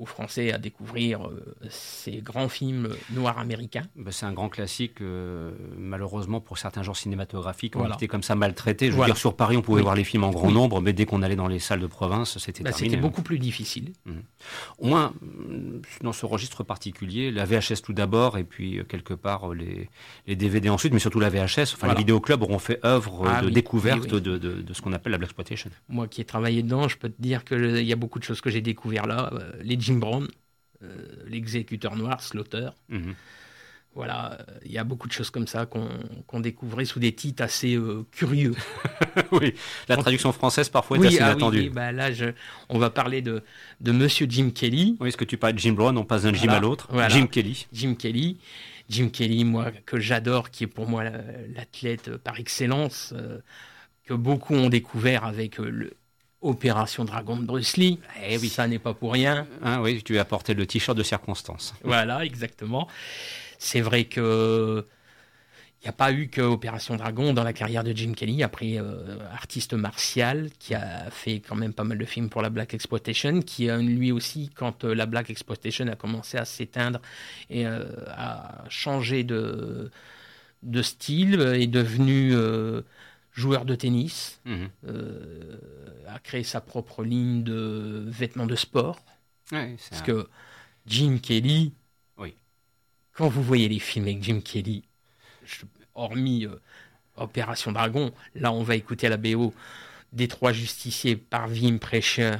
aux 0.00 0.06
Français 0.06 0.50
à 0.52 0.58
découvrir 0.58 1.26
euh, 1.28 1.44
ces 1.68 2.16
grands 2.22 2.48
films 2.48 2.88
noirs 3.12 3.38
américains. 3.38 3.82
Ben, 3.96 4.10
c'est 4.10 4.24
un 4.26 4.32
grand 4.32 4.48
classique, 4.48 5.00
euh, 5.02 5.52
malheureusement 5.76 6.40
pour 6.40 6.56
certains 6.58 6.82
genres 6.82 6.96
cinématographiques, 6.96 7.76
on 7.76 7.80
Voilà. 7.80 7.94
était 7.96 8.08
comme 8.08 8.22
ça 8.22 8.34
maltraités. 8.34 8.86
Je 8.86 8.90
veux 8.92 8.96
Voilà. 8.96 9.12
dire, 9.12 9.18
sur 9.20 9.36
Paris, 9.36 9.56
on 9.58 9.62
pouvait 9.62 9.80
Oui. 9.80 9.84
voir 9.84 9.94
les 9.94 10.04
films 10.04 10.24
en 10.24 10.30
grand 10.30 10.48
Oui. 10.48 10.54
nombre, 10.54 10.80
mais 10.80 10.92
dès 10.94 11.04
qu'on 11.04 11.22
allait 11.22 11.36
dans 11.36 11.48
les 11.48 11.58
salles 11.58 11.80
de 11.80 11.86
province, 11.86 12.38
c'était 12.38 12.62
Bah, 12.64 12.70
terminé. 12.72 12.90
c'était 12.90 13.00
beaucoup 13.02 13.22
plus 13.22 13.38
difficile. 13.38 13.92
Au 14.78 14.86
moins, 14.86 15.12
mm, 15.20 15.80
dans 16.02 16.12
ce 16.14 16.24
registre 16.26 16.64
particulier, 16.64 17.30
la 17.30 17.44
VHS 17.44 17.82
tout 17.82 17.92
d'abord, 17.92 18.38
et 18.38 18.44
puis 18.44 18.78
euh, 18.78 18.84
quelque 18.84 19.12
part 19.14 19.52
les, 19.52 19.88
les 20.26 20.36
DVD 20.36 20.70
ensuite, 20.70 20.92
mais 20.94 20.98
surtout 20.98 21.20
la 21.20 21.28
VHS. 21.28 21.74
Enfin, 21.74 21.76
Voilà. 21.80 21.94
les 21.94 21.98
vidéoclubs 21.98 22.42
auront 22.42 22.58
fait 22.58 22.80
œuvre 22.86 23.24
Ah 23.28 23.42
de 23.42 23.46
oui, 23.48 23.52
découverte. 23.52 24.06
De, 24.08 24.18
de- 24.18 24.38
de 24.38 24.72
ce 24.74 24.80
qu'on 24.80 24.92
appelle 24.94 25.12
la 25.12 25.18
Black 25.18 25.28
Exploitation. 25.30 25.70
Moi 25.88 26.08
qui 26.08 26.20
ai 26.20 26.24
travaillé 26.24 26.62
dedans, 26.62 26.88
je 26.88 26.96
peux 26.96 27.08
te 27.10 27.20
dire 27.20 27.44
qu'il 27.44 27.82
y 27.84 27.92
a 27.92 27.96
beaucoup 27.96 28.18
de 28.18 28.24
choses 28.24 28.40
que 28.40 28.48
j'ai 28.50 28.60
découvert 28.62 29.06
là. 29.06 29.30
Les 29.62 29.76
Jim 29.90 29.98
Brown, 29.98 30.28
euh, 30.82 30.88
l'exécuteur 31.26 31.96
noir, 31.96 32.20
Slaughter. 32.22 32.70
Mhm. 32.88 33.14
Voilà, 33.92 34.38
euh, 34.40 34.44
il 34.64 34.70
y 34.70 34.78
a 34.78 34.84
beaucoup 34.84 35.08
de 35.08 35.12
choses 35.12 35.30
comme 35.30 35.48
ça 35.48 35.66
qu'on 35.66 36.38
découvrait 36.40 36.84
sous 36.84 37.00
des 37.00 37.12
titres 37.12 37.42
assez 37.42 37.74
euh, 37.74 38.04
curieux. 38.12 38.54
oui, 39.32 39.52
la 39.88 39.96
traduction 39.96 40.30
française 40.30 40.68
parfois 40.68 40.96
est 40.98 41.06
assez 41.08 41.18
ah 41.20 41.26
oui, 41.26 41.32
inattendue. 41.32 41.58
oui, 41.62 41.68
bah 41.70 41.90
là, 41.90 42.12
je- 42.12 42.26
on 42.68 42.78
va 42.78 42.90
parler 42.90 43.20
de, 43.20 43.42
de 43.80 43.90
Monsieur 43.90 44.28
Jim 44.30 44.50
Kelly. 44.54 44.96
Oui, 45.00 45.08
est-ce 45.08 45.16
que 45.16 45.24
tu 45.24 45.36
parles 45.36 45.54
de 45.54 45.58
Jim 45.58 45.72
Brown, 45.72 45.96
on 45.98 46.04
passe 46.04 46.22
d'un 46.22 46.32
Jim 46.32 46.42
Voilà, 46.44 46.58
à 46.58 46.60
l'autre? 46.60 46.86
voilà. 46.90 47.08
Jim 47.08 47.26
Kelly. 47.26 47.66
Jim 47.72 47.94
Kelly. 47.96 48.38
Jim 48.88 49.08
Kelly, 49.08 49.44
moi, 49.44 49.72
que 49.86 49.98
j'adore, 49.98 50.50
qui 50.50 50.64
est 50.64 50.68
pour 50.68 50.88
moi 50.88 51.02
la- 51.02 51.22
l'athlète 51.54 52.16
par 52.18 52.38
excellence, 52.38 53.12
euh, 53.16 53.40
que 54.04 54.14
beaucoup 54.14 54.54
ont 54.54 54.68
découvert 54.68 55.24
avec 55.24 55.58
le 55.58 55.94
Opération 56.42 57.04
Dragon 57.04 57.36
de 57.36 57.44
Bruce 57.44 57.76
Lee. 57.76 57.98
Eh 58.26 58.38
oui, 58.38 58.48
ça 58.48 58.66
n'est 58.66 58.78
pas 58.78 58.94
pour 58.94 59.12
rien. 59.12 59.46
Ah 59.62 59.82
oui, 59.82 60.02
tu 60.02 60.18
as 60.18 60.24
porté 60.24 60.54
le 60.54 60.66
t-shirt 60.66 60.96
de 60.96 61.02
circonstance. 61.02 61.74
Voilà, 61.84 62.24
exactement. 62.24 62.88
C'est 63.58 63.82
vrai 63.82 64.04
que 64.04 64.86
il 65.82 65.86
n'y 65.86 65.90
a 65.90 65.94
pas 65.94 66.12
eu 66.12 66.28
que 66.28 66.42
Opération 66.42 66.94
Dragon 66.96 67.32
dans 67.32 67.42
la 67.42 67.54
carrière 67.54 67.82
de 67.82 67.92
Jim 67.96 68.12
Kelly, 68.14 68.42
après 68.42 68.76
euh, 68.76 69.18
artiste 69.32 69.72
martial 69.72 70.50
qui 70.58 70.74
a 70.74 71.08
fait 71.10 71.40
quand 71.40 71.56
même 71.56 71.72
pas 71.72 71.84
mal 71.84 71.96
de 71.96 72.04
films 72.04 72.28
pour 72.28 72.42
la 72.42 72.50
Black 72.50 72.74
Exploitation, 72.74 73.40
qui 73.40 73.70
a 73.70 73.78
lui 73.78 74.12
aussi, 74.12 74.50
quand 74.54 74.84
euh, 74.84 74.94
la 74.94 75.06
Black 75.06 75.30
Exploitation 75.30 75.88
a 75.88 75.96
commencé 75.96 76.36
à 76.36 76.44
s'éteindre 76.44 77.00
et 77.48 77.66
euh, 77.66 77.86
a 78.08 78.64
changé 78.68 79.24
de, 79.24 79.90
de 80.62 80.82
style, 80.82 81.40
euh, 81.40 81.58
est 81.58 81.66
devenu 81.66 82.34
euh, 82.34 82.82
joueur 83.40 83.64
de 83.64 83.74
tennis, 83.74 84.40
Mhm. 84.44 84.68
euh, 84.86 85.56
a 86.06 86.18
créé 86.18 86.42
sa 86.44 86.60
propre 86.60 87.02
ligne 87.02 87.42
de 87.42 88.04
vêtements 88.08 88.46
de 88.46 88.56
sport. 88.56 88.98
Parce 89.50 89.90
un- 89.92 90.00
que 90.04 90.28
Jim 90.86 91.18
Kelly, 91.20 91.72
Oui. 92.18 92.34
quand 93.12 93.28
vous 93.28 93.42
voyez 93.42 93.68
les 93.68 93.78
films 93.80 94.04
avec 94.06 94.22
Jim 94.22 94.40
Kelly, 94.44 94.84
je- 95.44 95.64
hormis 95.94 96.46
euh, 96.46 96.56
Opération 97.16 97.72
Dragon, 97.72 98.12
là 98.34 98.52
on 98.52 98.62
va 98.62 98.76
écouter 98.76 99.08
la 99.08 99.16
BO 99.16 99.52
des 100.12 100.28
Trois 100.28 100.52
Justiciers 100.52 101.16
par 101.16 101.48
Vim 101.48 101.74
Impression, 101.74 102.38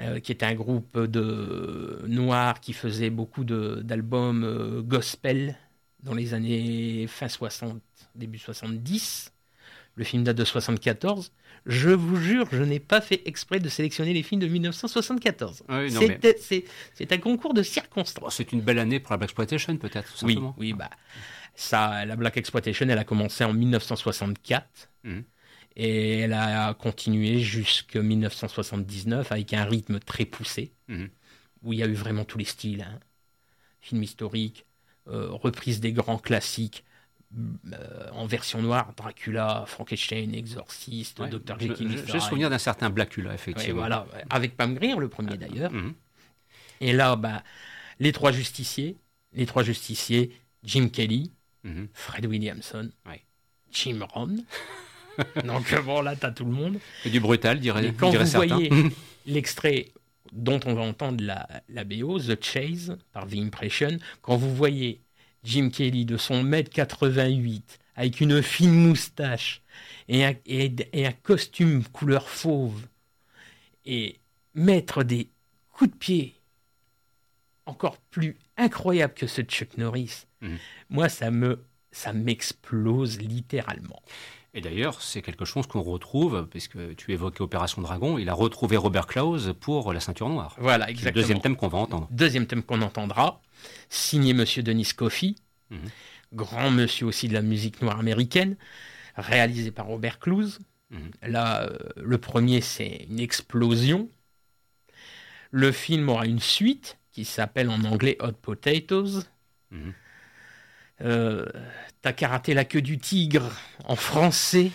euh, 0.00 0.20
qui 0.20 0.32
est 0.32 0.42
un 0.42 0.54
groupe 0.54 0.98
de 0.98 2.02
noirs 2.06 2.60
qui 2.60 2.72
faisait 2.74 3.10
beaucoup 3.10 3.44
d'albums 3.44 4.44
euh, 4.44 4.82
gospel 4.82 5.56
dans 6.02 6.14
les 6.14 6.34
années 6.34 7.06
fin 7.08 7.28
60, 7.28 7.80
début 8.14 8.38
70. 8.38 9.32
Le 9.94 10.04
film 10.04 10.24
date 10.24 10.36
de 10.36 10.44
74. 10.44 11.32
Je 11.66 11.90
vous 11.90 12.16
jure, 12.16 12.48
je 12.50 12.62
n'ai 12.62 12.80
pas 12.80 13.00
fait 13.00 13.22
exprès 13.26 13.60
de 13.60 13.68
sélectionner 13.68 14.12
les 14.14 14.22
films 14.22 14.40
de 14.40 14.46
1974. 14.48 15.62
Ah 15.68 15.80
oui, 15.82 15.90
C'est 16.94 17.12
un 17.12 17.18
concours 17.18 17.54
de 17.54 17.62
circonstances. 17.62 18.34
c'est 18.36 18.52
une 18.52 18.62
belle 18.62 18.78
année 18.78 18.98
pour 19.00 19.12
la 19.12 19.18
Black 19.18 19.28
Exploitation, 19.30 19.76
peut-être, 19.76 20.12
tout 20.18 20.24
Oui, 20.24 20.32
simplement. 20.34 20.54
oui, 20.58 20.72
bah, 20.72 20.90
ça, 21.54 22.04
la 22.04 22.16
Black 22.16 22.36
Exploitation, 22.36 22.88
elle 22.88 22.98
a 22.98 23.04
commencé 23.04 23.44
en 23.44 23.52
1964 23.52 24.90
Mhm. 25.04 25.24
et 25.76 26.18
elle 26.20 26.32
a 26.32 26.74
continué 26.74 27.38
jusqu'en 27.40 28.02
1979 28.02 29.30
avec 29.30 29.52
un 29.52 29.64
rythme 29.64 30.00
très 30.00 30.24
poussé 30.24 30.72
Mhm. 30.88 31.10
où 31.62 31.72
il 31.72 31.78
y 31.78 31.82
a 31.82 31.86
eu 31.86 31.94
vraiment 31.94 32.24
tous 32.24 32.38
les 32.38 32.44
styles. 32.44 32.82
hein. 32.82 32.98
Film 33.80 34.02
historique, 34.02 34.64
euh, 35.08 35.28
reprise 35.30 35.80
des 35.80 35.92
grands 35.92 36.18
classiques 36.18 36.84
euh, 37.72 38.08
en 38.12 38.26
version 38.26 38.60
noire, 38.60 38.92
Dracula, 38.96 39.64
Frankenstein, 39.66 40.34
Exorciste, 40.34 41.18
Ouais, 41.20 41.28
Dr. 41.30 41.56
je- 41.58 41.66
Jekyll. 41.68 42.04
J'ai 42.06 42.20
souvenir 42.20 42.50
d'un 42.50 42.58
certain 42.58 42.90
Blackula, 42.90 43.30
Ouais, 43.30 43.34
effectivement. 43.34 43.76
voilà, 43.80 44.06
avec 44.30 44.56
Pam 44.56 44.74
Grier, 44.74 44.94
le 44.96 45.08
premier 45.08 45.36
d'ailleurs. 45.36 45.72
Mhm. 45.72 45.94
Et 46.80 46.92
là, 46.92 47.16
bah, 47.16 47.42
les 48.00 48.12
trois 48.12 48.32
justiciers, 48.32 48.96
les 49.32 49.46
trois 49.46 49.62
justiciers, 49.62 50.32
Jim 50.64 50.88
Kelly, 50.88 51.32
Mhm. 51.64 51.88
Fred 51.94 52.26
Williamson, 52.26 52.90
Ouais. 53.06 53.22
Jim 53.70 54.00
Rohn. 54.12 54.44
Donc 55.44 55.74
bon, 55.84 56.00
là, 56.02 56.16
t'as 56.16 56.30
tout 56.32 56.44
le 56.44 56.50
monde. 56.52 56.78
Et 57.04 57.10
du 57.10 57.20
brutal, 57.20 57.60
dirait, 57.60 57.92
quand 57.96 58.10
dirait 58.10 58.24
vous 58.24 58.30
certains. 58.30 58.56
voyez 58.56 58.70
l'extrait 59.26 59.92
dont 60.32 60.58
on 60.64 60.74
va 60.74 60.82
entendre 60.82 61.22
la, 61.22 61.46
la 61.68 61.84
BO, 61.84 62.18
The 62.18 62.42
Chase, 62.42 62.96
par 63.12 63.26
The 63.26 63.34
Impression, 63.34 63.98
quand 64.22 64.36
vous 64.36 64.54
voyez 64.54 65.00
Jim 65.44 65.70
Kelly 65.70 66.04
de 66.04 66.16
son 66.16 66.42
mètre 66.42 66.70
88 66.70 67.78
avec 67.96 68.20
une 68.20 68.42
fine 68.42 68.74
moustache 68.74 69.62
et 70.08 70.24
un, 70.24 70.34
et, 70.46 70.72
et 70.92 71.06
un 71.06 71.12
costume 71.12 71.84
couleur 71.84 72.28
fauve 72.28 72.86
et 73.84 74.18
mettre 74.54 75.02
des 75.02 75.28
coups 75.72 75.90
de 75.90 75.96
pied 75.96 76.34
encore 77.66 77.96
plus 78.10 78.36
incroyables 78.56 79.14
que 79.14 79.26
ceux 79.26 79.42
de 79.44 79.50
Chuck 79.50 79.76
Norris, 79.78 80.26
Mhm. 80.40 80.58
moi 80.90 81.08
ça 81.08 81.30
me 81.30 81.64
ça 81.92 82.12
m'explose 82.14 83.18
littéralement. 83.20 84.00
Et 84.54 84.60
d'ailleurs, 84.62 85.00
c'est 85.02 85.20
quelque 85.22 85.44
chose 85.44 85.66
qu'on 85.66 85.82
retrouve, 85.82 86.46
puisque 86.50 86.96
tu 86.96 87.12
évoquais 87.12 87.42
Opération 87.42 87.80
Dragon, 87.82 88.16
il 88.18 88.28
a 88.30 88.34
retrouvé 88.34 88.76
Robert 88.78 89.06
Klaus 89.06 89.50
pour 89.60 89.92
La 89.92 90.00
Ceinture 90.00 90.28
Noire. 90.30 90.56
Voilà, 90.58 90.86
C'est 90.86 90.90
le 90.92 90.96
exactement. 90.98 91.20
deuxième 91.22 91.40
thème 91.40 91.56
qu'on 91.56 91.68
va 91.68 91.78
entendre. 91.78 92.08
Deuxième 92.10 92.46
thème 92.46 92.62
qu'on 92.62 92.80
entendra, 92.82 93.40
signé 93.88 94.32
Monsieur 94.34 94.62
Denis 94.62 94.90
Coffey, 94.96 95.34
Mhm. 95.70 95.78
grand 96.32 96.70
monsieur 96.70 97.06
aussi 97.06 97.28
de 97.28 97.34
la 97.34 97.42
musique 97.42 97.80
noire 97.82 97.98
américaine, 97.98 98.56
réalisé 99.16 99.70
par 99.70 99.86
Robert 99.86 100.18
Clouse. 100.18 100.58
Mhm. 100.90 101.10
Là, 101.22 101.62
euh, 101.62 101.78
le 101.96 102.18
premier, 102.18 102.60
c'est 102.60 103.06
une 103.08 103.20
explosion. 103.20 104.08
Le 105.50 105.72
film 105.72 106.08
aura 106.08 106.26
une 106.26 106.40
suite 106.40 106.98
qui 107.12 107.24
s'appelle 107.24 107.68
en 107.68 107.84
anglais 107.84 108.16
Hot 108.20 108.32
Potatoes. 108.32 109.24
Mhm. 109.70 109.92
Euh, 111.02 111.46
T'as 112.02 112.12
karaté 112.12 112.52
la 112.52 112.64
queue 112.64 112.82
du 112.82 112.98
tigre 112.98 113.52
en 113.84 113.94
français. 113.96 114.72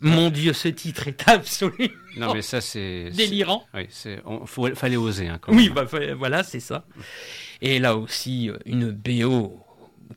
Mon 0.00 0.30
Dieu, 0.30 0.52
ce 0.52 0.68
titre 0.68 1.08
est 1.08 1.28
absolument 1.28 1.92
Non, 2.16 2.34
mais 2.34 2.42
ça, 2.42 2.60
c'est. 2.60 3.10
c'est- 3.10 3.16
délirant. 3.16 3.64
Oui, 3.74 3.86
c'est. 3.90 4.22
fallait 4.74 4.96
oser, 4.96 5.28
hein, 5.28 5.38
quand 5.40 5.52
Oui, 5.54 5.70
même. 5.70 5.84
bah, 5.86 6.14
voilà, 6.16 6.42
c'est 6.42 6.60
ça. 6.60 6.84
Et 7.60 7.78
là 7.78 7.96
aussi, 7.96 8.50
euh, 8.50 8.56
une 8.66 8.90
BO 8.90 9.58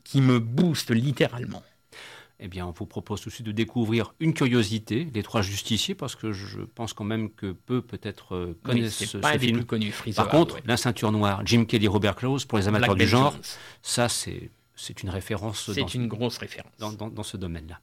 qui 0.04 0.20
me 0.20 0.38
booste 0.38 0.90
littéralement. 0.90 1.62
Eh 2.44 2.48
bien, 2.48 2.66
on 2.66 2.72
vous 2.72 2.86
propose 2.86 3.20
tout 3.20 3.28
de 3.28 3.34
suite 3.34 3.46
de 3.46 3.52
découvrir 3.52 4.14
une 4.18 4.34
curiosité, 4.34 5.06
Les 5.14 5.22
Trois 5.22 5.42
Justiciers, 5.42 5.94
parce 5.94 6.16
que 6.16 6.32
je 6.32 6.58
pense 6.60 6.92
quand 6.92 7.04
même 7.04 7.30
que 7.30 7.52
peu, 7.52 7.82
peut-être, 7.82 8.34
euh, 8.34 8.46
Oui, 8.48 8.54
connaissent 8.64 8.96
c'est 8.96 9.06
ce, 9.06 9.18
pas 9.18 9.34
ce 9.34 9.38
film. 9.38 9.64
plus 9.64 9.92
Freezer. 9.92 10.24
Par 10.24 10.28
contre, 10.32 10.56
ouais. 10.56 10.62
La 10.66 10.76
Ceinture 10.76 11.12
Noire, 11.12 11.42
Jim 11.44 11.64
Kelly, 11.66 11.86
Robert 11.86 12.16
Klaus, 12.16 12.44
pour 12.44 12.58
les 12.58 12.66
amateurs 12.66 12.94
Black 12.96 12.98
du 13.06 13.06
genre, 13.10 13.30
Jones, 13.32 13.40
ça, 13.82 14.08
c'est 14.08 14.50
c'est 14.74 15.04
une 15.04 15.10
référence 15.10 15.68
dans, 15.68 15.74
c'est 15.74 15.94
une 15.94 16.08
grosse 16.08 16.38
référence. 16.38 16.72
dans, 16.80 16.90
dans- 16.92 17.08
dans 17.10 17.22
ce 17.22 17.36
domaine-là. 17.36 17.78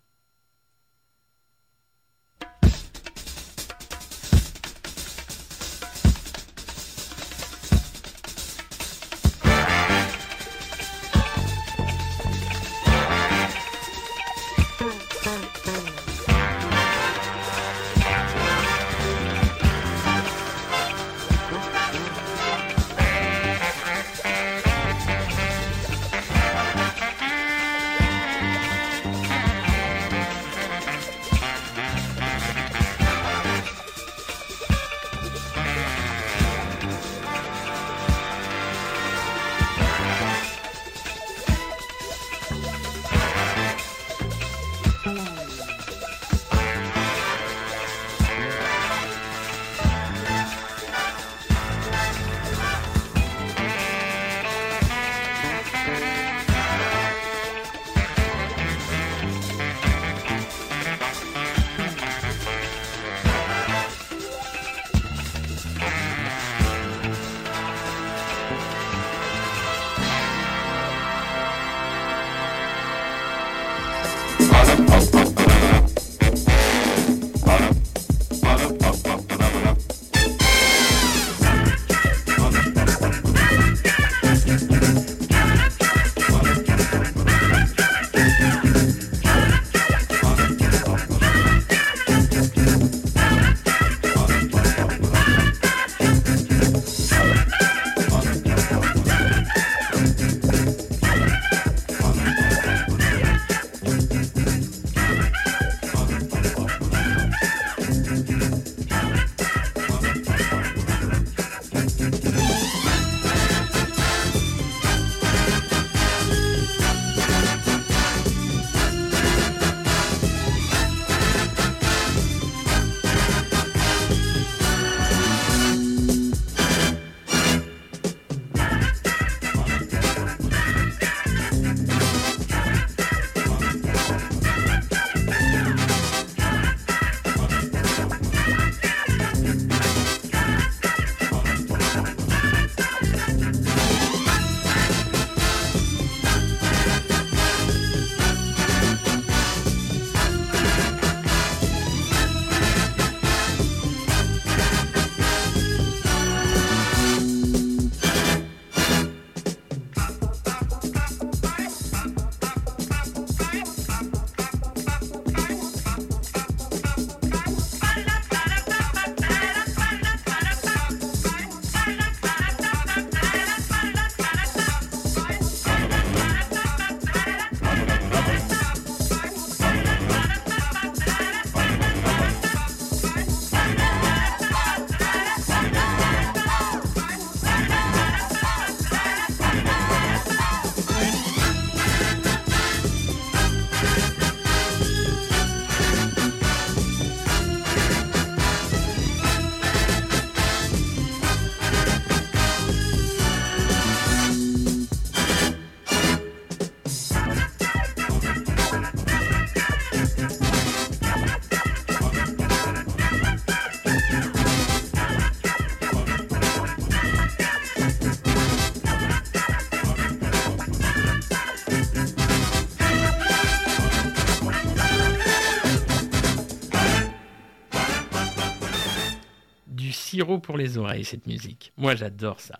Pour 230.26 230.58
les 230.58 230.78
oreilles, 230.78 231.06
cette 231.06 231.28
musique. 231.28 231.74
Moi, 231.78 231.96
j'adore 231.96 232.40
ça. 232.40 232.60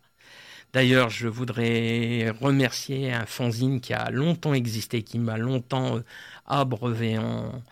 D'ailleurs, 0.74 1.10
je 1.10 1.28
voudrais 1.28 2.30
remercier 2.32 3.14
un 3.14 3.26
fanzine 3.26 3.82
qui 3.82 3.94
a 3.94 4.12
longtemps 4.12 4.54
existé, 4.54 5.04
qui 5.04 5.20
m'a 5.20 5.38
longtemps 5.38 5.98
euh, 5.98 6.04
abreuvé 6.46 7.18
en, 7.18 7.64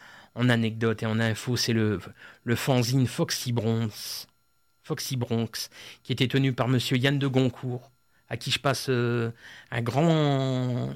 anecdotes 0.49 1.03
et 1.03 1.05
en 1.05 1.19
infos. 1.19 1.57
C'est 1.57 1.73
le, 1.73 1.99
le 2.43 2.55
fanzine 2.55 3.07
Foxy 3.07 3.53
Bronx, 3.53 4.27
Foxy 4.83 5.17
Bronx, 5.17 5.69
qui 6.03 6.13
était 6.13 6.27
tenu 6.27 6.53
par 6.53 6.67
monsieur 6.69 6.97
Yann 6.97 7.19
de 7.19 7.27
Goncourt, 7.27 7.91
à 8.29 8.37
qui 8.37 8.51
je 8.51 8.59
passe 8.59 8.87
euh, 8.89 9.31
un 9.71 9.81
grand. 9.81 10.93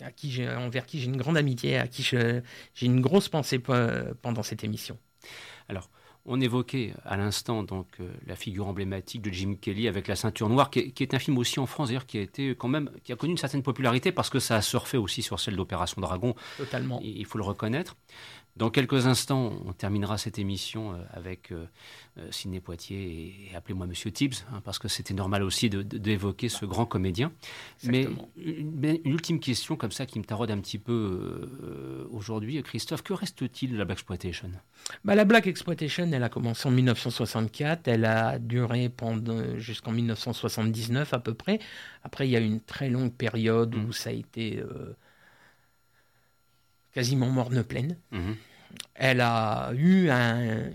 À 0.00 0.10
qui 0.10 0.30
j'ai- 0.32 0.48
envers 0.48 0.86
qui 0.86 0.98
j'ai 1.00 1.06
une 1.06 1.16
grande 1.16 1.36
amitié, 1.36 1.78
à 1.78 1.86
qui 1.86 2.02
j'ai 2.02 2.42
une 2.82 3.00
grosse 3.00 3.28
pensée 3.28 3.58
pe- 3.60 4.14
pendant 4.22 4.42
cette 4.42 4.64
émission. 4.64 4.98
Alors, 5.68 5.90
on 6.26 6.40
évoquait 6.40 6.94
à 7.04 7.16
l'instant 7.16 7.62
donc 7.62 7.86
euh, 8.00 8.10
la 8.26 8.36
figure 8.36 8.66
emblématique 8.66 9.22
de 9.22 9.30
Jim 9.30 9.56
Kelly 9.60 9.88
avec 9.88 10.08
la 10.08 10.16
ceinture 10.16 10.48
noire, 10.48 10.70
qui 10.70 10.78
est, 10.78 10.90
qui 10.90 11.02
est 11.02 11.14
un 11.14 11.18
film 11.18 11.36
aussi 11.38 11.60
en 11.60 11.66
France 11.66 11.88
d'ailleurs 11.88 12.06
qui 12.06 12.18
a 12.18 12.22
été 12.22 12.54
quand 12.54 12.68
même 12.68 12.90
qui 13.02 13.12
a 13.12 13.16
connu 13.16 13.32
une 13.32 13.38
certaine 13.38 13.62
popularité 13.62 14.12
parce 14.12 14.30
que 14.30 14.38
ça 14.38 14.56
a 14.56 14.62
surfé 14.62 14.96
aussi 14.96 15.22
sur 15.22 15.38
celle 15.38 15.56
d'Opération 15.56 16.00
Dragon. 16.00 16.34
Totalement. 16.56 17.00
Il 17.02 17.24
il 17.24 17.26
faut 17.26 17.38
le 17.38 17.44
reconnaître. 17.44 17.96
Dans 18.56 18.70
quelques 18.70 19.06
instants, 19.06 19.52
on 19.66 19.72
terminera 19.72 20.16
cette 20.16 20.38
émission 20.38 20.92
euh, 20.92 20.98
avec 21.12 21.50
euh, 21.50 21.66
euh, 22.18 22.30
Sidney 22.30 22.60
Poitier 22.60 22.96
et, 22.96 23.50
et 23.50 23.56
appelez-moi 23.56 23.86
Monsieur 23.86 24.12
Tibbs, 24.12 24.44
hein, 24.52 24.60
parce 24.64 24.78
que 24.78 24.86
c'était 24.86 25.14
normal 25.14 25.42
aussi 25.42 25.68
d'évoquer 25.68 26.48
ce 26.48 26.64
grand 26.64 26.86
comédien. 26.86 27.32
Exactement. 27.82 28.28
Mais 28.36 28.44
une, 28.44 28.78
mais 28.78 29.00
une 29.04 29.12
ultime 29.12 29.40
question 29.40 29.74
comme 29.74 29.90
ça 29.90 30.06
qui 30.06 30.20
me 30.20 30.24
taraude 30.24 30.52
un 30.52 30.60
petit 30.60 30.78
peu 30.78 30.92
euh, 30.92 32.08
aujourd'hui, 32.12 32.62
Christophe, 32.62 33.02
que 33.02 33.12
reste-t-il 33.12 33.72
de 33.72 33.76
la 33.76 33.84
Black 33.84 33.98
Exploitation? 33.98 34.50
Bah, 35.04 35.16
la 35.16 35.24
Black 35.24 35.48
Exploitation, 35.48 36.08
elle 36.12 36.22
a 36.22 36.28
commencé 36.28 36.68
en 36.68 36.70
1964, 36.70 37.88
elle 37.88 38.04
a 38.04 38.38
duré 38.38 38.88
pendant 38.88 39.58
jusqu'en 39.58 39.90
1979 39.90 41.12
à 41.12 41.18
peu 41.18 41.34
près. 41.34 41.58
Après, 42.04 42.28
il 42.28 42.30
y 42.30 42.36
a 42.36 42.40
une 42.40 42.60
très 42.60 42.88
longue 42.88 43.12
période 43.12 43.74
où 43.74 43.92
ça 43.92 44.10
a 44.10 44.12
été 44.12 44.58
euh, 44.58 44.94
quasiment 46.94 47.28
morne 47.28 47.62
pleine. 47.62 47.96
Mhm. 48.12 48.36
Elle 48.94 49.20
a 49.20 49.72
eu 49.74 50.08
un- 50.08 50.70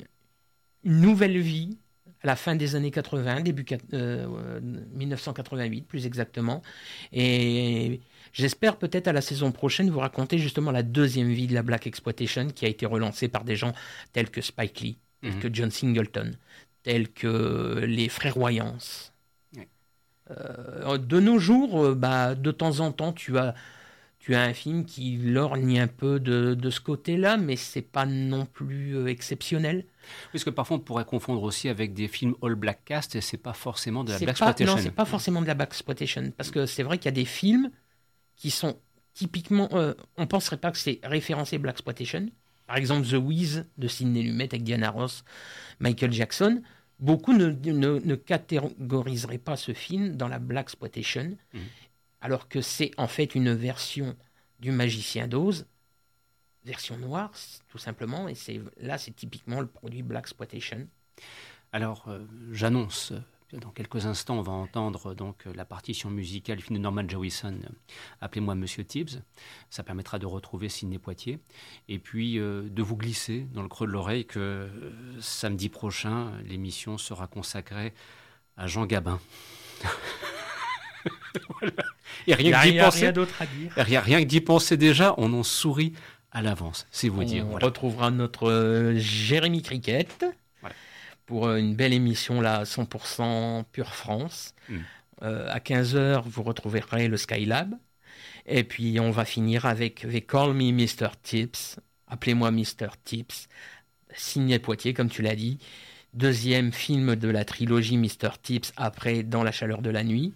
une 0.83 1.01
nouvelle 1.01 1.39
vie 1.39 1.77
à 2.21 2.27
la 2.27 2.35
fin 2.35 2.55
des 2.55 2.75
années 2.75 2.91
80, 2.91 3.41
début 3.41 3.63
quat- 3.63 3.79
euh, 3.93 4.59
1988 4.93 5.81
plus 5.87 6.05
exactement. 6.05 6.61
Et 7.13 8.01
j'espère 8.33 8.75
peut-être 8.77 9.07
à 9.07 9.13
la 9.13 9.21
saison 9.21 9.51
prochaine 9.53 9.89
vous 9.89 9.99
raconter 9.99 10.37
justement 10.37 10.71
la 10.71 10.83
deuxième 10.83 11.29
vie 11.29 11.47
de 11.47 11.53
la 11.53 11.63
Black 11.63 11.87
Exploitation 11.87 12.47
qui 12.49 12.65
a 12.65 12.67
été 12.67 12.85
relancée 12.85 13.29
par 13.29 13.43
des 13.45 13.55
gens 13.55 13.73
tels 14.13 14.29
que 14.29 14.41
Spike 14.41 14.81
Lee, 14.81 14.97
tels 15.21 15.33
Mhm. 15.35 15.39
que 15.39 15.47
John 15.53 15.71
Singleton, 15.71 16.35
tels 16.83 17.09
que 17.09 17.83
les 17.87 18.09
frères 18.09 18.37
Wayans. 18.37 18.77
Euh, 20.31 20.97
de 20.97 21.19
nos 21.19 21.39
jours, 21.39 21.83
euh, 21.85 21.95
bah, 21.95 22.35
de 22.35 22.51
temps 22.51 22.81
en 22.81 22.91
temps, 22.91 23.13
tu 23.13 23.37
as 23.37 23.55
tu 24.19 24.35
as 24.35 24.41
un 24.41 24.53
film 24.53 24.85
qui 24.85 25.15
lorgne 25.17 25.79
un 25.79 25.87
peu 25.87 26.19
de, 26.19 26.53
de 26.53 26.69
ce 26.69 26.81
côté-là, 26.81 27.37
mais 27.37 27.55
c'est 27.55 27.81
pas 27.81 28.05
non 28.05 28.45
plus 28.45 28.95
euh, 28.97 29.07
exceptionnel. 29.07 29.85
Parce 30.33 30.43
que 30.43 30.49
parfois 30.49 30.77
on 30.77 30.79
pourrait 30.81 31.05
confondre 31.05 31.41
aussi 31.41 31.69
avec 31.69 31.93
des 31.93 32.07
films 32.09 32.35
all 32.43 32.55
black 32.55 32.83
cast 32.85 33.15
et 33.15 33.21
c'est 33.21 33.37
pas 33.37 33.53
forcément 33.53 34.03
de 34.03 34.11
la 34.11 34.17
black 34.17 34.27
pas, 34.27 34.31
exploitation. 34.49 34.75
non, 34.75 34.81
c'est 34.81 34.91
pas 34.91 35.05
forcément 35.05 35.41
de 35.41 35.47
la 35.47 35.53
black 35.53 35.69
exploitation, 35.69 36.31
parce 36.35 36.51
que 36.51 36.65
c'est 36.65 36.83
vrai 36.83 36.97
qu'il 36.97 37.05
y 37.05 37.09
a 37.09 37.11
des 37.13 37.25
films 37.25 37.71
qui 38.35 38.51
sont 38.51 38.77
typiquement, 39.13 39.69
euh, 39.73 39.93
on 40.17 40.27
penserait 40.27 40.57
pas 40.57 40.71
que 40.71 40.77
c'est 40.77 40.99
référencé 41.03 41.57
black 41.57 41.75
exploitation. 41.75 42.29
Par 42.67 42.77
exemple, 42.77 43.07
The 43.07 43.13
Wiz 43.13 43.65
de 43.77 43.87
Sidney 43.87 44.21
Lumet 44.21 44.43
avec 44.45 44.63
Diana 44.63 44.91
Ross, 44.91 45.23
Michael 45.79 46.11
Jackson. 46.13 46.61
Beaucoup 46.99 47.33
ne, 47.33 47.47
ne, 47.47 47.99
ne 47.99 48.15
catégoriseraient 48.15 49.37
pas 49.37 49.55
ce 49.55 49.73
film 49.73 50.15
dans 50.17 50.27
la 50.27 50.39
black 50.39 50.65
exploitation, 50.65 51.37
Mhm. 51.53 51.61
Alors 52.21 52.47
que 52.49 52.61
c'est 52.61 52.91
en 52.97 53.07
fait 53.07 53.35
une 53.35 53.53
version 53.53 54.15
du 54.59 54.71
Magicien 54.71 55.27
d'Oz, 55.27 55.65
version 56.65 56.97
noire, 56.97 57.31
tout 57.69 57.77
simplement, 57.77 58.27
et 58.27 58.35
c'est 58.35 58.61
là 58.77 58.97
c'est 58.97 59.11
typiquement 59.15 59.61
le 59.61 59.67
produit 59.67 60.03
black 60.03 60.23
exploitation. 60.23 60.87
Alors 61.71 62.07
euh, 62.07 62.25
j'annonce. 62.51 63.11
euh, 63.13 63.21
Dans 63.59 63.71
quelques 63.71 64.05
instants, 64.05 64.37
on 64.37 64.41
va 64.41 64.51
entendre 64.51 65.11
euh, 65.11 65.15
donc 65.15 65.45
la 65.45 65.65
partition 65.65 66.09
musicale 66.09 66.59
de 66.69 66.77
Norman 66.77 67.07
Jewison, 67.07 67.59
Appelez-moi 68.21 68.55
Monsieur 68.55 68.83
Tibbs. 68.83 69.21
Ça 69.69 69.83
permettra 69.83 70.19
de 70.19 70.25
retrouver 70.25 70.69
Sidney 70.69 70.99
Poitier. 70.99 71.39
Et 71.87 71.99
puis 71.99 72.35
de 72.37 72.81
vous 72.83 72.97
glisser 72.97 73.47
dans 73.53 73.63
le 73.63 73.69
creux 73.69 73.87
de 73.87 73.91
l'oreille 73.91 74.25
que 74.25 74.69
samedi 75.19 75.69
prochain, 75.69 76.31
l'émission 76.43 76.97
sera 76.97 77.27
consacrée 77.27 77.93
à 78.57 78.67
Jean 78.67 78.85
Gabin. 78.85 79.19
Voilà. 81.59 81.73
Et 82.27 82.33
rien 82.33 82.51
que 82.61 82.67
d'y 82.69 82.77
penser, 82.79 83.11
rien 83.77 84.19
que 84.21 84.25
d'y 84.27 84.41
penser 84.41 84.77
déjà, 84.77 85.13
on 85.17 85.31
en 85.33 85.43
sourit 85.43 85.93
à 86.31 86.41
l'avance. 86.41 86.87
C'est 86.91 87.09
vous 87.09 87.21
On 87.21 87.25
dire. 87.25 87.45
voilà. 87.45 87.65
retrouvera 87.65 88.11
notre 88.11 88.49
euh, 88.49 88.97
Jérémy 88.97 89.61
Cricket 89.61 90.25
Voilà. 90.61 90.75
pour 91.25 91.47
euh, 91.47 91.57
une 91.57 91.75
belle 91.75 91.93
émission 91.93 92.41
là, 92.41 92.63
100% 92.63 93.63
pure 93.71 93.95
France. 93.95 94.53
Mm. 94.69 94.77
Euh, 95.23 95.47
à 95.51 95.59
15h, 95.59 96.23
vous 96.25 96.43
retrouverez 96.43 97.07
le 97.07 97.17
Skylab. 97.17 97.73
Et 98.45 98.63
puis, 98.63 98.99
on 98.99 99.11
va 99.11 99.25
finir 99.25 99.65
avec 99.65 100.07
They 100.09 100.21
Call 100.21 100.53
Me 100.53 100.71
Mr. 100.71 101.09
Tips. 101.21 101.77
Appelez-moi 102.07 102.51
Mr. 102.51 102.87
Tips. 103.03 103.47
Signé 104.15 104.59
Poitiers, 104.59 104.93
comme 104.93 105.09
tu 105.09 105.21
l'as 105.21 105.35
dit. 105.35 105.59
Deuxième 106.13 106.71
film 106.71 107.15
de 107.15 107.29
la 107.29 107.45
trilogie 107.45 107.97
Mr. 107.97 108.29
Tips 108.41 108.71
après 108.77 109.21
Dans 109.23 109.43
la 109.43 109.51
chaleur 109.51 109.81
de 109.81 109.89
la 109.91 110.03
nuit. 110.03 110.33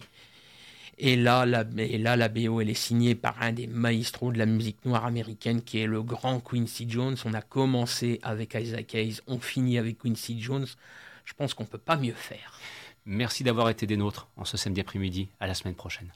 Et 0.98 1.16
là, 1.16 1.44
la, 1.44 1.64
et 1.78 1.98
là, 1.98 2.16
la 2.16 2.28
BO, 2.28 2.60
elle 2.60 2.70
est 2.70 2.74
signée 2.74 3.14
par 3.14 3.40
un 3.42 3.52
des 3.52 3.66
maestros 3.66 4.32
de 4.32 4.38
la 4.38 4.46
musique 4.46 4.84
noire 4.84 5.04
américaine, 5.04 5.62
qui 5.62 5.78
est 5.80 5.86
le 5.86 6.02
grand 6.02 6.40
Quincy 6.40 6.88
Jones. 6.88 7.16
On 7.24 7.34
a 7.34 7.42
commencé 7.42 8.20
avec 8.22 8.54
Isaac 8.54 8.94
Hayes, 8.94 9.20
on 9.26 9.38
finit 9.38 9.78
avec 9.78 9.98
Quincy 9.98 10.40
Jones. 10.40 10.66
Je 11.24 11.32
pense 11.34 11.54
qu'on 11.54 11.64
peut 11.64 11.78
pas 11.78 11.96
mieux 11.96 12.14
faire. 12.14 12.60
Merci 13.06 13.44
d'avoir 13.44 13.68
été 13.68 13.86
des 13.86 13.96
nôtres 13.96 14.28
en 14.36 14.44
ce 14.44 14.56
samedi 14.56 14.80
après-midi. 14.80 15.28
À 15.40 15.46
la 15.46 15.54
semaine 15.54 15.74
prochaine. 15.74 16.10